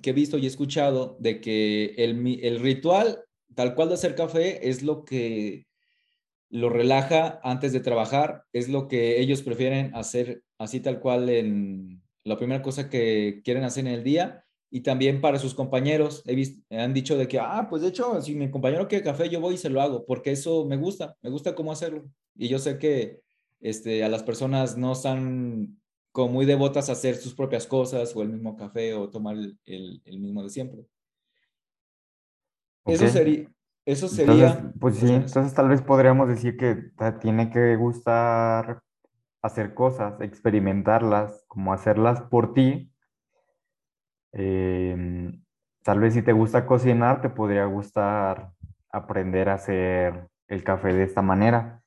que 0.00 0.10
he 0.10 0.14
visto 0.14 0.38
y 0.38 0.44
he 0.44 0.48
escuchado 0.48 1.16
de 1.20 1.40
que 1.40 1.94
el, 1.98 2.40
el 2.42 2.60
ritual 2.60 3.22
tal 3.56 3.74
cual 3.74 3.88
de 3.88 3.94
hacer 3.94 4.14
café 4.14 4.68
es 4.68 4.82
lo 4.82 5.04
que 5.04 5.65
lo 6.48 6.68
relaja 6.68 7.40
antes 7.42 7.72
de 7.72 7.80
trabajar, 7.80 8.44
es 8.52 8.68
lo 8.68 8.88
que 8.88 9.20
ellos 9.20 9.42
prefieren 9.42 9.94
hacer 9.94 10.42
así 10.58 10.80
tal 10.80 11.00
cual 11.00 11.28
en 11.28 12.02
la 12.24 12.36
primera 12.36 12.62
cosa 12.62 12.88
que 12.88 13.40
quieren 13.44 13.64
hacer 13.64 13.86
en 13.86 13.92
el 13.92 14.04
día 14.04 14.44
y 14.70 14.80
también 14.80 15.20
para 15.20 15.38
sus 15.38 15.54
compañeros. 15.54 16.22
He 16.26 16.34
visto, 16.34 16.62
han 16.70 16.92
dicho 16.92 17.16
de 17.16 17.28
que, 17.28 17.38
ah, 17.38 17.66
pues 17.68 17.82
de 17.82 17.88
hecho, 17.88 18.20
si 18.20 18.34
mi 18.34 18.50
compañero 18.50 18.88
quiere 18.88 19.04
café, 19.04 19.28
yo 19.28 19.40
voy 19.40 19.54
y 19.54 19.58
se 19.58 19.70
lo 19.70 19.80
hago, 19.80 20.04
porque 20.04 20.32
eso 20.32 20.64
me 20.64 20.76
gusta, 20.76 21.16
me 21.22 21.30
gusta 21.30 21.54
cómo 21.54 21.72
hacerlo. 21.72 22.04
Y 22.34 22.48
yo 22.48 22.58
sé 22.58 22.78
que 22.78 23.20
este, 23.60 24.04
a 24.04 24.08
las 24.08 24.22
personas 24.22 24.76
no 24.76 24.92
están 24.92 25.80
como 26.12 26.32
muy 26.32 26.46
devotas 26.46 26.88
a 26.88 26.92
hacer 26.92 27.16
sus 27.16 27.34
propias 27.34 27.66
cosas 27.66 28.14
o 28.16 28.22
el 28.22 28.30
mismo 28.30 28.56
café 28.56 28.94
o 28.94 29.10
tomar 29.10 29.36
el, 29.36 30.02
mismo 30.04 30.42
de 30.42 30.48
siempre. 30.48 30.86
Okay. 32.82 32.94
Eso 32.94 33.08
sería, 33.08 33.50
eso 33.86 34.08
sería. 34.08 34.32
Entonces, 34.32 34.72
pues 34.80 34.96
sí, 34.96 35.12
entonces 35.12 35.54
tal 35.54 35.68
vez 35.68 35.80
podríamos 35.80 36.28
decir 36.28 36.56
que 36.56 36.74
te 36.74 37.12
tiene 37.12 37.50
que 37.50 37.76
gustar 37.76 38.80
hacer 39.42 39.74
cosas, 39.74 40.20
experimentarlas, 40.20 41.44
como 41.48 41.72
hacerlas 41.72 42.20
por 42.22 42.52
ti, 42.52 42.92
Em, 44.38 45.42
tal 45.82 45.98
vez 46.00 46.12
si 46.12 46.20
te 46.22 46.32
gusta 46.32 46.66
cocinar, 46.66 47.22
te 47.22 47.30
podría 47.30 47.64
gustar 47.64 48.52
aprender 48.90 49.48
a 49.48 49.54
hacer 49.54 50.28
el 50.48 50.62
café 50.62 50.92
de 50.92 51.04
esta 51.04 51.22
manera. 51.22 51.82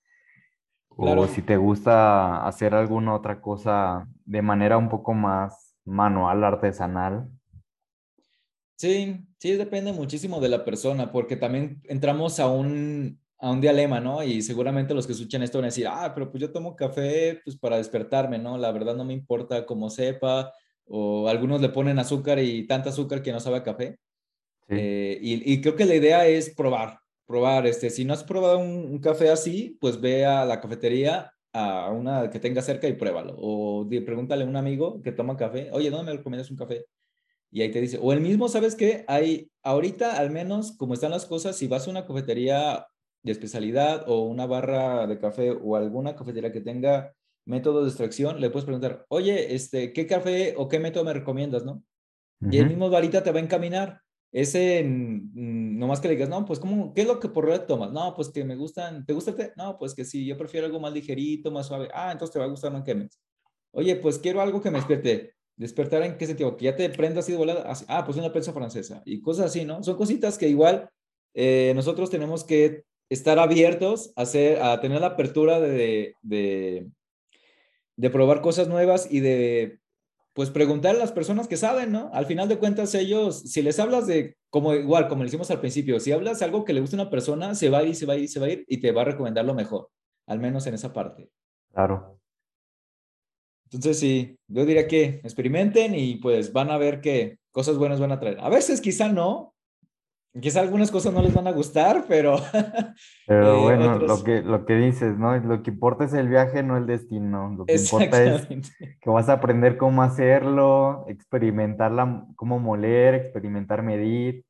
O 0.89 1.27
si 1.27 1.43
te 1.43 1.57
gusta 1.57 2.45
hacer 2.47 2.73
alguna 2.73 3.13
otra 3.13 3.39
cosa 3.39 4.07
de 4.25 4.41
manera 4.41 4.77
un 4.77 4.89
poco 4.89 5.13
más 5.13 5.75
manual, 5.85 6.43
artesanal. 6.43 7.29
Sí, 8.79 9.19
sí, 9.39 9.51
depende 9.57 9.91
muchísimo 9.91 10.39
de 10.39 10.47
la 10.47 10.63
persona, 10.63 11.11
porque 11.11 11.35
también 11.35 11.81
entramos 11.89 12.39
a 12.39 12.47
un, 12.47 13.19
a 13.37 13.51
un 13.51 13.59
dilema, 13.59 13.99
¿no? 13.99 14.23
Y 14.23 14.41
seguramente 14.41 14.93
los 14.93 15.05
que 15.05 15.11
escuchan 15.11 15.43
esto 15.43 15.57
van 15.57 15.65
a 15.65 15.67
decir, 15.67 15.85
ah, 15.85 16.13
pero 16.15 16.31
pues 16.31 16.39
yo 16.39 16.53
tomo 16.53 16.77
café 16.77 17.41
pues 17.43 17.57
para 17.57 17.75
despertarme, 17.75 18.37
¿no? 18.39 18.57
La 18.57 18.71
verdad 18.71 18.95
no 18.95 19.03
me 19.03 19.11
importa 19.11 19.65
cómo 19.65 19.89
sepa, 19.89 20.53
o 20.85 21.27
algunos 21.27 21.59
le 21.59 21.67
ponen 21.67 21.99
azúcar 21.99 22.39
y 22.39 22.65
tanta 22.67 22.89
azúcar 22.91 23.21
que 23.21 23.33
no 23.33 23.41
sabe 23.41 23.57
a 23.57 23.63
café. 23.63 23.99
Eh, 24.69 25.19
y, 25.21 25.53
y, 25.53 25.61
creo 25.61 25.75
que 25.75 25.85
la 25.85 25.95
idea 25.95 26.25
es 26.27 26.49
probar, 26.55 26.99
probar, 27.25 27.67
este, 27.67 27.89
si 27.89 28.05
no 28.05 28.13
has 28.13 28.23
probado 28.23 28.59
un, 28.59 28.99
café 28.99 29.29
así, 29.29 29.77
pues 29.81 29.99
ve 29.99 30.25
a 30.25 30.45
la 30.45 30.61
cafetería, 30.61 31.33
a 31.53 31.91
una 31.91 32.29
que 32.29 32.39
tenga 32.39 32.61
cerca 32.61 32.87
y 32.87 32.93
pruébalo. 32.93 33.35
O 33.39 33.85
pregúntale 34.05 34.45
a 34.45 34.47
un 34.47 34.55
amigo 34.55 35.01
que 35.01 35.11
toma 35.11 35.35
café, 35.37 35.69
oye, 35.73 35.89
¿dónde 35.89 36.11
me 36.11 36.17
recomiendas 36.17 36.49
un 36.51 36.57
café? 36.57 36.85
Y 37.51 37.61
ahí 37.61 37.71
te 37.71 37.81
dice, 37.81 37.99
o 38.01 38.13
el 38.13 38.21
mismo, 38.21 38.47
¿sabes 38.47 38.75
qué? 38.75 39.05
Hay, 39.07 39.49
ahorita 39.63 40.17
al 40.17 40.29
menos, 40.29 40.73
como 40.77 40.93
están 40.93 41.11
las 41.11 41.25
cosas, 41.25 41.55
si 41.55 41.67
vas 41.67 41.87
a 41.87 41.91
una 41.91 42.05
cafetería 42.05 42.85
de 43.23 43.31
especialidad 43.31 44.05
o 44.07 44.23
una 44.23 44.45
barra 44.45 45.07
de 45.07 45.17
café 45.19 45.51
o 45.51 45.75
alguna 45.75 46.15
cafetería 46.15 46.51
que 46.51 46.61
tenga 46.61 47.13
método 47.45 47.81
de 47.81 47.89
extracción, 47.89 48.39
le 48.39 48.49
puedes 48.49 48.65
preguntar, 48.65 49.05
oye, 49.09 49.55
este, 49.55 49.91
¿qué 49.93 50.05
café 50.05 50.53
o 50.57 50.67
qué 50.67 50.79
método 50.79 51.03
me 51.03 51.13
recomiendas, 51.13 51.65
no? 51.65 51.83
Y 52.49 52.57
el 52.57 52.67
mismo 52.67 52.89
varita 52.89 53.21
te 53.21 53.31
va 53.31 53.39
a 53.39 53.43
encaminar. 53.43 54.01
Ese, 54.31 54.85
nomás 54.85 55.99
que 55.99 56.07
le 56.07 56.13
digas, 56.13 56.29
no, 56.29 56.45
pues, 56.45 56.59
¿cómo, 56.59 56.93
¿qué 56.93 57.01
es 57.01 57.07
lo 57.07 57.19
que 57.19 57.27
por 57.27 57.45
red 57.45 57.61
tomas? 57.61 57.91
No, 57.91 58.13
pues 58.13 58.29
que 58.29 58.45
me 58.45 58.55
gustan, 58.55 59.05
¿te 59.05 59.13
gusta 59.13 59.31
el 59.31 59.37
té? 59.37 59.53
No, 59.57 59.77
pues 59.77 59.95
que 59.95 60.05
sí, 60.05 60.25
yo 60.25 60.37
prefiero 60.37 60.67
algo 60.67 60.79
más 60.79 60.93
ligerito, 60.93 61.51
más 61.51 61.65
suave. 61.65 61.89
Ah, 61.93 62.11
entonces 62.11 62.31
te 62.31 62.39
va 62.39 62.45
a 62.45 62.49
gustar 62.49 62.71
no 62.71 62.83
quemes. 62.83 63.19
Oye, 63.71 63.95
pues 63.95 64.19
quiero 64.19 64.39
algo 64.39 64.61
que 64.61 64.69
me 64.69 64.77
despierte. 64.77 65.33
¿Despertar 65.59 66.03
en 66.03 66.17
qué 66.17 66.25
sentido? 66.25 66.55
Que 66.55 66.65
ya 66.65 66.75
te 66.77 66.89
prenda 66.89 67.19
así 67.19 67.33
de 67.33 67.37
volada. 67.37 67.69
Ah, 67.89 68.05
pues 68.05 68.17
una 68.17 68.31
prensa 68.31 68.53
francesa. 68.53 69.03
Y 69.03 69.19
cosas 69.19 69.47
así, 69.47 69.65
¿no? 69.65 69.83
Son 69.83 69.97
cositas 69.97 70.37
que 70.37 70.47
igual 70.47 70.89
eh, 71.33 71.73
nosotros 71.75 72.09
tenemos 72.09 72.45
que 72.45 72.85
estar 73.09 73.37
abiertos 73.39 74.13
a, 74.15 74.21
hacer, 74.21 74.61
a 74.61 74.79
tener 74.79 75.01
la 75.01 75.07
apertura 75.07 75.59
de, 75.59 76.15
de, 76.21 76.87
de 77.97 78.09
probar 78.09 78.39
cosas 78.39 78.69
nuevas 78.69 79.11
y 79.11 79.19
de 79.19 79.81
pues 80.31 80.49
preguntar 80.49 80.95
a 80.95 80.99
las 80.99 81.11
personas 81.11 81.49
que 81.49 81.57
saben, 81.57 81.91
¿no? 81.91 82.09
Al 82.13 82.25
final 82.25 82.47
de 82.47 82.57
cuentas 82.57 82.95
ellos, 82.95 83.41
si 83.41 83.61
les 83.61 83.79
hablas 83.79 84.07
de, 84.07 84.37
como 84.49 84.73
igual, 84.73 85.09
como 85.09 85.23
le 85.23 85.27
hicimos 85.27 85.51
al 85.51 85.59
principio, 85.59 85.99
si 85.99 86.13
hablas 86.13 86.41
algo 86.41 86.63
que 86.63 86.71
le 86.71 86.79
gusta 86.79 86.95
a 86.95 87.01
una 87.01 87.09
persona, 87.09 87.53
se 87.53 87.69
va 87.69 87.79
a 87.79 87.83
ir, 87.83 87.97
se 87.97 88.05
va 88.05 88.13
a 88.13 88.17
ir, 88.17 88.29
se 88.29 88.39
va 88.39 88.45
a 88.45 88.49
ir 88.51 88.63
y 88.69 88.79
te 88.79 88.93
va 88.93 89.01
a 89.01 89.05
recomendar 89.05 89.43
lo 89.43 89.53
mejor, 89.53 89.89
al 90.25 90.39
menos 90.39 90.65
en 90.67 90.75
esa 90.75 90.93
parte. 90.93 91.29
Claro. 91.73 92.18
Entonces 93.71 93.99
sí, 93.99 94.37
yo 94.47 94.65
diría 94.65 94.87
que 94.87 95.21
experimenten 95.23 95.93
y 95.95 96.15
pues 96.15 96.53
van 96.53 96.71
a 96.71 96.77
ver 96.77 97.01
que 97.01 97.37
cosas 97.51 97.77
buenas 97.77 97.99
van 97.99 98.11
a 98.11 98.19
traer. 98.19 98.39
A 98.39 98.49
veces 98.49 98.81
quizá 98.81 99.09
no, 99.09 99.53
Quizá 100.39 100.59
algunas 100.59 100.91
cosas 100.91 101.11
no 101.11 101.23
les 101.23 101.33
van 101.33 101.47
a 101.47 101.51
gustar, 101.51 102.05
pero... 102.07 102.35
Pero 103.27 103.55
eh, 103.55 103.61
bueno, 103.61 103.97
lo, 103.97 104.23
que, 104.23 104.41
lo 104.41 104.65
que 104.65 104.75
dices, 104.75 105.17
¿no? 105.17 105.35
Lo 105.37 105.63
que 105.63 105.71
importa 105.71 106.05
es 106.05 106.13
el 106.13 106.29
viaje, 106.29 106.61
no 106.61 106.77
el 106.77 106.85
destino. 106.85 107.55
Lo 107.57 107.65
que 107.65 107.75
importa 107.75 108.23
es 108.23 108.47
que 109.01 109.09
vas 109.09 109.29
a 109.29 109.33
aprender 109.33 109.77
cómo 109.77 110.03
hacerlo, 110.03 111.05
experimentarla, 111.07 112.27
cómo 112.35 112.59
moler, 112.59 113.15
experimentar 113.15 113.81
medir 113.81 114.45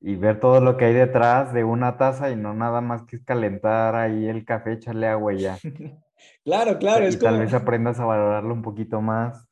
y 0.00 0.14
ver 0.14 0.40
todo 0.40 0.60
lo 0.60 0.76
que 0.76 0.86
hay 0.86 0.94
detrás 0.94 1.52
de 1.52 1.64
una 1.64 1.96
taza 1.96 2.30
y 2.30 2.36
no 2.36 2.54
nada 2.54 2.80
más 2.80 3.02
que 3.02 3.22
calentar 3.22 3.96
ahí 3.96 4.26
el 4.26 4.44
café, 4.44 4.72
echarle 4.74 5.08
agua 5.08 5.34
y 5.34 5.38
ya. 5.38 5.58
claro, 6.44 6.78
claro. 6.78 7.08
Y 7.08 7.16
tal 7.16 7.38
vez 7.38 7.52
aprendas 7.52 8.00
a 8.00 8.04
valorarlo 8.04 8.54
un 8.54 8.62
poquito 8.62 9.00
más. 9.00 9.46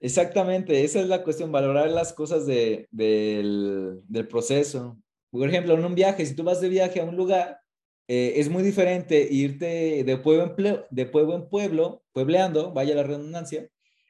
Exactamente, 0.00 0.84
esa 0.84 1.00
es 1.00 1.08
la 1.08 1.22
cuestión, 1.22 1.50
valorar 1.50 1.88
las 1.88 2.12
cosas 2.12 2.44
del, 2.44 2.86
del, 2.90 4.28
proceso. 4.28 4.98
Por 5.30 5.48
ejemplo, 5.48 5.72
en 5.74 5.84
un 5.84 5.94
viaje, 5.94 6.26
si 6.26 6.36
tú 6.36 6.44
vas 6.44 6.60
de 6.60 6.68
viaje 6.68 7.00
a 7.00 7.04
un 7.04 7.16
lugar, 7.16 7.58
eh, 8.06 8.34
es 8.36 8.50
muy 8.50 8.62
diferente 8.62 9.26
irte 9.30 10.04
de 10.04 10.18
pueblo 10.18 10.54
en, 10.58 10.80
de 10.90 11.06
pueblo, 11.06 11.36
en 11.36 11.48
pueblo, 11.48 12.02
puebleando, 12.12 12.72
vaya 12.74 12.94
la 12.94 13.02
redundancia, 13.02 13.66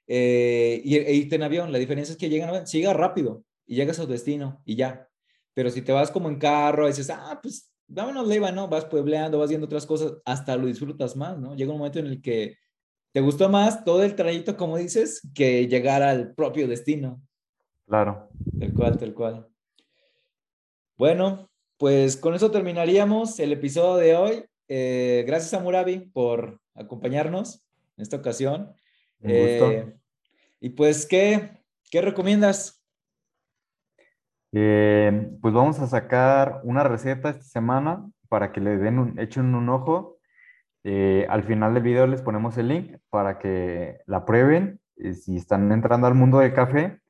eh, 0.09 0.83
e 0.85 1.14
irte 1.14 1.37
en 1.37 1.44
avión. 1.44 1.70
La 1.70 1.78
diferencia 1.78 2.12
es 2.12 2.18
que 2.18 2.28
llegan, 2.28 2.66
si 2.66 2.78
llegas 2.78 2.96
rápido 2.96 3.44
y 3.64 3.76
llegas 3.76 4.00
a 4.00 4.04
tu 4.04 4.11
destino 4.11 4.62
y 4.64 4.74
ya. 4.74 5.09
Pero 5.54 5.70
si 5.70 5.80
te 5.80 5.92
vas 5.92 6.11
como 6.11 6.28
en 6.28 6.40
carro, 6.40 6.88
dices, 6.88 7.09
ah, 7.11 7.38
pues 7.40 7.72
vámonos 7.87 8.27
leva, 8.27 8.53
¿no? 8.53 8.68
Vas 8.68 8.85
puebleando, 8.85 9.38
vas 9.38 9.49
viendo 9.49 9.66
otras 9.66 9.87
cosas, 9.87 10.14
hasta 10.25 10.57
lo 10.57 10.66
disfrutas 10.66 11.16
más, 11.16 11.38
¿no? 11.38 11.55
Llega 11.55 11.73
un 11.73 11.79
momento 11.79 11.99
en 11.99 12.07
el 12.07 12.23
que 12.23 12.57
¿Te 13.14 13.20
gustó 13.20 13.49
más 13.49 13.85
todo 13.85 14.03
el 14.03 14.16
trayecto, 14.16 14.57
como 14.57 14.77
dices, 14.77 15.23
que 15.37 15.68
llegar 15.68 16.03
al 16.03 16.35
propio 16.35 16.66
destino? 16.66 17.23
Claro. 17.87 18.29
Tal 18.59 18.75
cual, 18.75 18.99
tal 18.99 19.14
cual. 19.14 19.49
Bueno, 20.99 21.49
pues 21.77 22.16
con 22.16 22.35
eso 22.35 22.51
terminaríamos 22.51 23.38
el 23.38 23.53
episodio 23.53 23.94
de 23.99 24.16
hoy. 24.16 24.44
Eh, 24.66 25.23
gracias 25.29 25.55
a 25.55 25.61
Murabi 25.61 26.01
por 26.01 26.61
acompañarnos 26.75 27.64
en 27.97 28.03
esta 28.03 28.16
ocasión. 28.16 28.73
Eh, 29.20 29.94
y 30.59 30.70
pues, 30.70 31.07
¿qué, 31.07 31.62
qué 31.92 32.03
recomiendas? 32.03 32.84
Eh, 34.55 35.31
pues 35.43 35.53
vamos 35.53 35.81
a 35.81 35.87
sacar 35.87 36.61
una 36.62 36.85
receta 36.85 37.31
esta 37.31 37.43
semana 37.43 38.09
para 38.29 38.53
que 38.53 38.61
le 38.61 38.77
den 38.79 38.99
un, 38.99 39.19
echen 39.19 39.55
un 39.55 39.69
ojo 39.69 40.14
eh, 40.85 41.27
al 41.31 41.45
final 41.45 41.73
del 41.73 41.83
video 41.83 42.07
les 42.07 42.21
ponemos 42.21 42.59
el 42.59 42.69
link 42.69 42.97
para 43.09 43.38
que 43.38 43.99
la 44.07 44.25
prueben. 44.27 44.81
Eh, 44.97 45.14
si 45.14 45.37
están 45.37 45.73
entrando 45.73 46.07
al 46.07 46.14
mundo 46.14 46.38
del 46.38 46.53
café, 46.53 47.01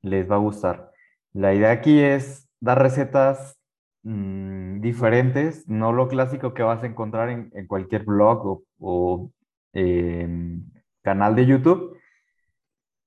les 0.00 0.30
va 0.30 0.36
a 0.36 0.38
gustar. 0.38 0.90
La 1.32 1.52
idea 1.52 1.72
aquí 1.72 2.00
es 2.00 2.48
dar 2.60 2.80
recetas 2.80 3.58
mm, 4.04 4.80
diferentes, 4.80 5.68
no 5.68 5.92
lo 5.92 6.08
clásico 6.08 6.54
que 6.54 6.62
vas 6.62 6.82
a 6.82 6.86
encontrar 6.86 7.28
en, 7.28 7.66
cualquier 7.66 8.04
blog 8.04 8.62
o, 8.78 9.30
em, 9.72 10.64
canal 11.02 11.34
de 11.34 11.46
YouTube. 11.46 11.98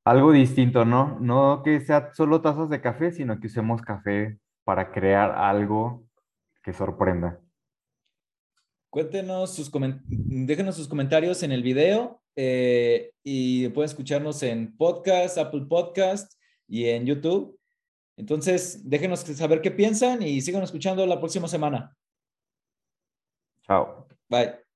Algo 0.05 0.31
distinto, 0.31 0.85
¿no? 0.85 1.19
No 1.19 1.62
que 1.63 1.81
sea 1.81 2.13
solo 2.13 2.41
tazas 2.41 2.69
de 2.69 2.81
café, 2.81 3.12
sino 3.12 3.39
que 3.39 3.47
usemos 3.47 3.81
café 3.81 4.39
para 4.63 4.91
crear 4.91 5.31
algo 5.31 6.03
que 6.63 6.73
sorprenda. 6.73 7.39
Cuéntenos 8.89 9.53
sus 9.53 9.71
déjenos 9.71 10.75
sus 10.75 10.88
comentarios 10.88 11.43
en 11.43 11.51
el 11.51 11.62
video 11.62 12.21
eh, 12.35 13.12
y 13.23 13.69
pueden 13.69 13.89
escucharnos 13.89 14.41
en 14.41 14.75
podcast, 14.75 15.38
Apple 15.38 15.65
Podcast 15.69 16.33
y 16.67 16.85
en 16.85 17.05
YouTube. 17.05 17.59
Entonces, 18.17 18.89
déjenos 18.89 19.21
saber 19.21 19.62
qué 19.62 19.71
piensan 19.71 20.23
y 20.23 20.41
sigan 20.41 20.63
escuchando 20.63 21.05
la 21.05 21.19
próxima 21.19 21.47
semana. 21.47 21.95
Chao. 23.65 24.07
Bye. 24.27 24.68